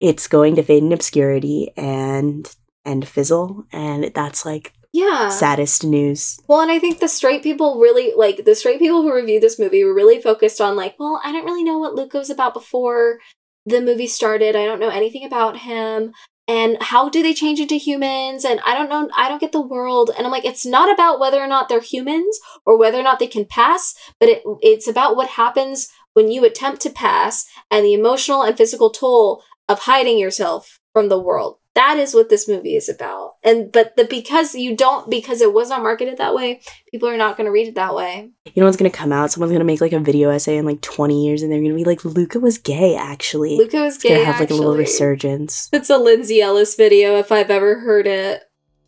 [0.00, 2.54] it's going to fade in obscurity and
[2.84, 5.28] and fizzle, and that's like Yeah.
[5.28, 6.40] saddest news.
[6.48, 9.58] Well, and I think the straight people really like the straight people who reviewed this
[9.58, 12.54] movie were really focused on like, well, I didn't really know what Luca was about
[12.54, 13.18] before
[13.66, 14.56] the movie started.
[14.56, 16.12] I don't know anything about him.
[16.48, 18.44] And how do they change into humans?
[18.44, 20.10] And I don't know, I don't get the world.
[20.16, 23.20] And I'm like, it's not about whether or not they're humans or whether or not
[23.20, 27.84] they can pass, but it, it's about what happens when you attempt to pass and
[27.84, 31.59] the emotional and physical toll of hiding yourself from the world.
[31.80, 33.36] That is what this movie is about.
[33.42, 36.60] And but the because you don't because it was not marketed that way,
[36.90, 38.28] people are not going to read it that way.
[38.44, 39.30] You know what's gonna come out?
[39.30, 41.84] Someone's gonna make like a video essay in like 20 years and they're gonna be
[41.84, 43.56] like, Luca was gay actually.
[43.56, 45.70] Luca was it's gonna have like a little resurgence.
[45.72, 48.42] It's a Lindsay Ellis video if I've ever heard it.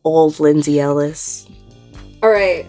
[0.05, 1.49] Old Lindsay Ellis.
[2.22, 2.66] All right.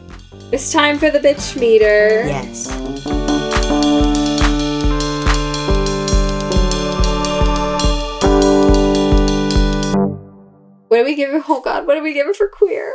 [0.53, 2.25] It's time for the bitch meter.
[2.25, 3.22] Yes.
[10.93, 11.43] What do we give?
[11.49, 12.93] Oh god, what do we give for queer?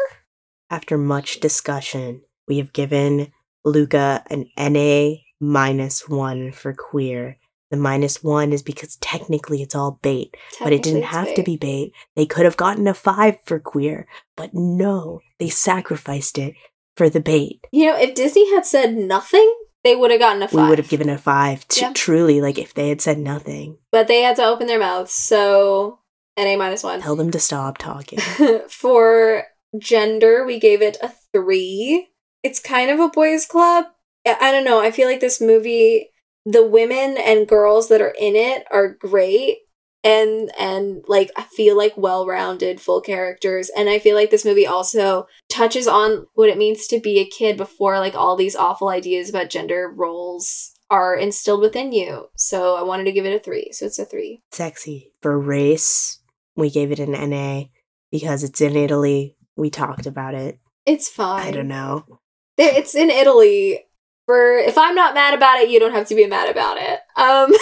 [0.70, 3.32] After much discussion, we have given
[3.64, 7.38] Luca an NA minus one for queer.
[7.72, 11.56] The minus one is because technically it's all bait, but it didn't have to be
[11.56, 11.92] bait.
[12.14, 16.54] They could have gotten a five for queer, but no, they sacrificed it
[16.96, 17.66] for the bait.
[17.72, 20.62] You know, if Disney had said nothing, they would have gotten a five.
[20.62, 21.66] We would have given a five.
[21.66, 21.92] T- Yeah.
[21.96, 25.98] Truly, like if they had said nothing, but they had to open their mouths, so
[26.46, 27.00] A minus one.
[27.00, 28.18] tell them to stop talking.
[28.68, 29.44] for
[29.78, 32.08] gender, we gave it a three.
[32.42, 33.86] It's kind of a boys' club.
[34.26, 34.80] I I don't know.
[34.80, 36.10] I feel like this movie,
[36.44, 39.58] the women and girls that are in it are great.
[40.04, 44.66] And and like I feel like well-rounded full characters and I feel like this movie
[44.66, 48.90] also touches on what it means to be a kid before like all these awful
[48.90, 52.28] ideas about gender roles are instilled within you.
[52.36, 53.70] So I wanted to give it a 3.
[53.72, 54.42] So it's a 3.
[54.52, 55.12] Sexy.
[55.20, 56.17] For race,
[56.58, 57.66] we gave it an NA
[58.10, 59.36] because it's in Italy.
[59.56, 60.58] We talked about it.
[60.84, 61.46] It's fine.
[61.46, 62.20] I don't know.
[62.56, 63.84] It's in Italy.
[64.26, 67.00] For if I'm not mad about it, you don't have to be mad about it.
[67.16, 67.54] Um,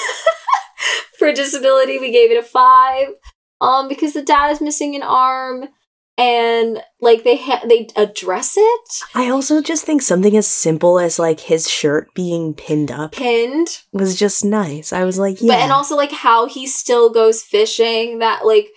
[1.19, 3.09] for disability, we gave it a five.
[3.61, 5.69] Um, because the dad is missing an arm,
[6.19, 11.19] and like they ha- they address it I also just think something as simple as
[11.19, 14.93] like his shirt being pinned up pinned, was just nice.
[14.93, 15.55] I was like, yeah.
[15.55, 18.21] but and also like how he still goes fishing.
[18.21, 18.69] That like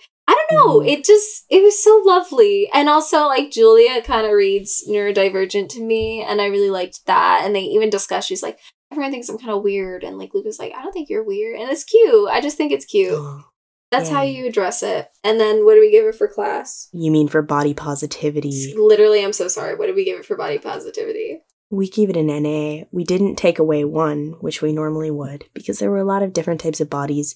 [0.52, 0.80] know.
[0.80, 0.88] Mhm.
[0.88, 5.82] It just it was so lovely, and also like Giulia kind of reads neurodivergent to
[5.82, 7.42] me, and I really liked that.
[7.44, 8.24] And they even discuss.
[8.26, 8.58] She's like,
[8.92, 11.58] everyone thinks I'm kind of weird, and like Luca's like, I don't think you're weird,
[11.58, 12.28] and it's cute.
[12.28, 13.18] I just think it's cute.
[13.90, 15.08] That's how you address it.
[15.24, 16.88] And then what do we give it for class?
[16.92, 18.72] you mean for body positivity?
[18.76, 19.74] Literally, I'm so sorry.
[19.74, 21.40] What did we give it for body positivity?
[21.70, 22.84] We gave it an NA.
[22.92, 26.32] We didn't take away one, which we normally would, because there were a lot of
[26.32, 27.34] different types of bodies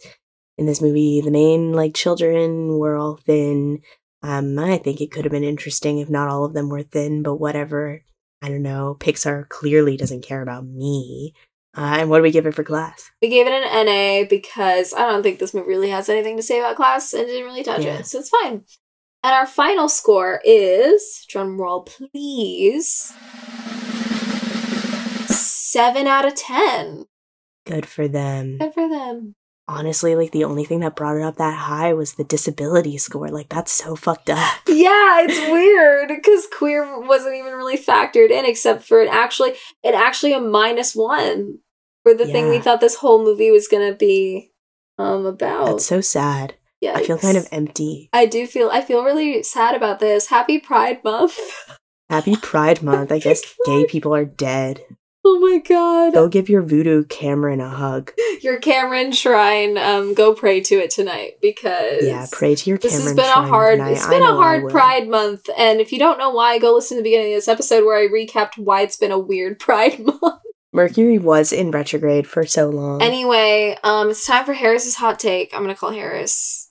[0.59, 1.20] in this movie.
[1.20, 3.80] The main, like, children were all thin.
[4.22, 7.22] Um, I think it could have been interesting if not all of them were thin,
[7.22, 8.02] but whatever.
[8.40, 8.96] I don't know.
[8.98, 11.34] Pixar clearly doesn't care about me.
[11.76, 13.11] Uh, and what do we give it for class?
[13.20, 16.42] We gave it an NA because I don't think this movie really has anything to
[16.42, 17.98] say about class and didn't really touch Yeah.
[17.98, 18.07] it.
[18.07, 18.64] So it's fine.
[19.24, 23.12] And our final score is, drum roll please,
[25.28, 27.07] 7 out of 10.
[27.66, 28.59] Good for them.
[28.59, 29.34] Good for them.
[29.66, 33.28] Honestly, like, the only thing that brought it up that high was the disability score.
[33.28, 34.54] Like, that's so fucked up.
[34.68, 39.94] Yeah, it's weird because queer wasn't even really factored in except for it actually it
[39.94, 41.60] actually a minus one
[42.02, 44.50] for the thing we thought this whole movie was gonna be
[44.98, 45.66] um about.
[45.66, 46.56] That's so sad.
[46.80, 48.10] yeah, I feel kind of empty.
[48.12, 50.26] I do feel I feel really sad about this.
[50.26, 51.38] Happy Pride Month.
[52.10, 53.10] Happy Pride Month.
[53.12, 54.82] I guess gay people are dead.
[55.26, 56.12] oh my god.
[56.14, 58.12] Go give your voodoo Cameron a hug.
[58.42, 62.98] Your Cameron shrine, um, go pray to it tonight because Yeah, pray to your Cameron.
[62.98, 63.92] This has been a hard tonight.
[63.92, 64.68] it's I been a hard.
[64.70, 67.48] Pride month, and if you don't know why, go listen to the beginning of this
[67.48, 70.40] episode where I recapped why it's been a weird Pride month.
[70.72, 73.00] Mercury was in retrograde for so long.
[73.00, 75.54] Anyway, um, it's time for Harris's hot take.
[75.54, 76.70] I'm gonna call Harris.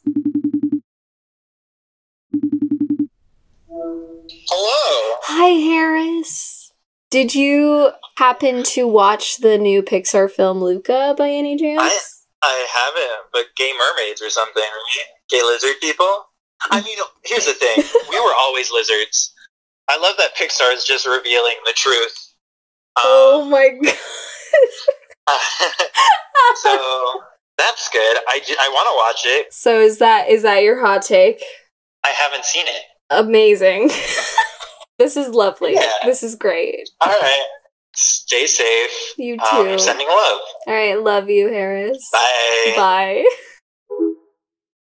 [3.69, 5.17] Hello.
[5.23, 6.62] Hi, Harris.
[7.13, 11.79] Did you happen to watch the new Pixar film Luca by any chance?
[11.79, 11.99] I
[12.41, 14.63] I haven't, but gay mermaids or something.
[15.29, 16.25] Gay lizard people?
[16.71, 17.83] I mean, here's the thing.
[18.09, 19.31] We were always lizards.
[19.87, 22.33] I love that Pixar is just revealing the truth.
[22.97, 23.93] oh my god.
[25.27, 25.37] Um,
[26.63, 27.21] so
[27.59, 28.17] that's good.
[28.27, 29.53] I, I want to watch it.
[29.53, 31.43] so is that is that your hot take?
[32.03, 32.81] I haven't seen it.
[33.11, 33.91] Amazing.
[35.03, 35.73] This is lovely.
[35.73, 35.91] Yeah.
[36.05, 36.89] This is great.
[37.01, 37.45] All right.
[37.93, 39.13] Stay safe.
[39.17, 39.71] You too.
[39.71, 40.39] Um, sending love.
[40.65, 42.09] All right, love you, Harris.
[42.11, 42.73] Bye.
[42.75, 43.25] Bye.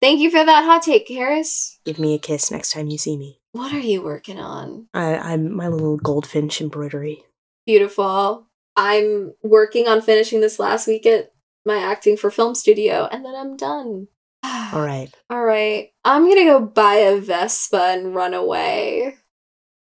[0.03, 1.79] Thank you for that hot take, Harris.
[1.85, 3.41] Give me a kiss next time you see me.
[3.53, 4.87] What are you working on?
[4.95, 7.25] I, I'm my little goldfinch embroidery.
[7.67, 8.47] Beautiful.
[8.77, 11.33] I'm working on finishing this last week at
[11.65, 14.09] my acting for film studio, and then I'm done.
[14.45, 15.09] All right.
[15.31, 15.91] All right.
[16.05, 19.17] I'm gonna go buy a Vespa and run away.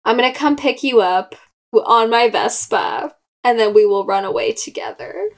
[0.05, 1.33] I'm gonna come pick you up
[1.73, 5.29] on my Vespa, and then we will run away together.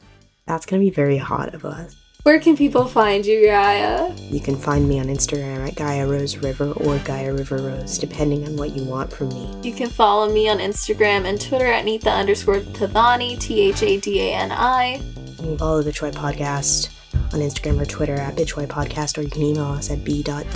[0.48, 1.96] That's gonna be very hot of us.
[2.24, 4.12] Where can people find you, Gaia?
[4.32, 8.44] You can find me on Instagram at Gaia Rose River or Gaia River Rose, depending
[8.48, 9.56] on what you want from me.
[9.62, 14.00] You can follow me on Instagram and Twitter at Nita underscore Thadani, T H A
[14.00, 14.96] D A N I.
[14.96, 16.90] You can follow the Troy Podcast
[17.34, 20.52] on Instagram or Twitter at Bitchwhy Podcast, or you can email us at b.tchwhy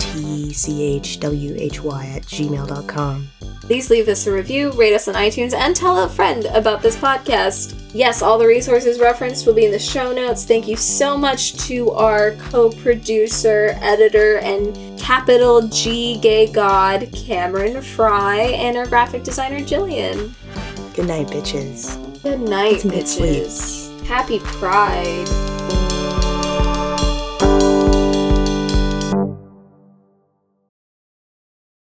[2.16, 3.28] at gmail.com.
[3.62, 6.96] Please leave us a review, rate us on iTunes, and tell a friend about this
[6.96, 7.74] podcast.
[7.92, 10.44] Yes, all the resources referenced will be in the show notes.
[10.44, 17.80] Thank you so much to our co producer, editor, and capital G gay god, Cameron
[17.82, 20.32] Fry, and our graphic designer, Jillian.
[20.94, 21.96] Good night, bitches.
[22.22, 23.44] Good night, Get some good sleep.
[23.44, 24.06] bitches.
[24.06, 25.89] Happy Pride.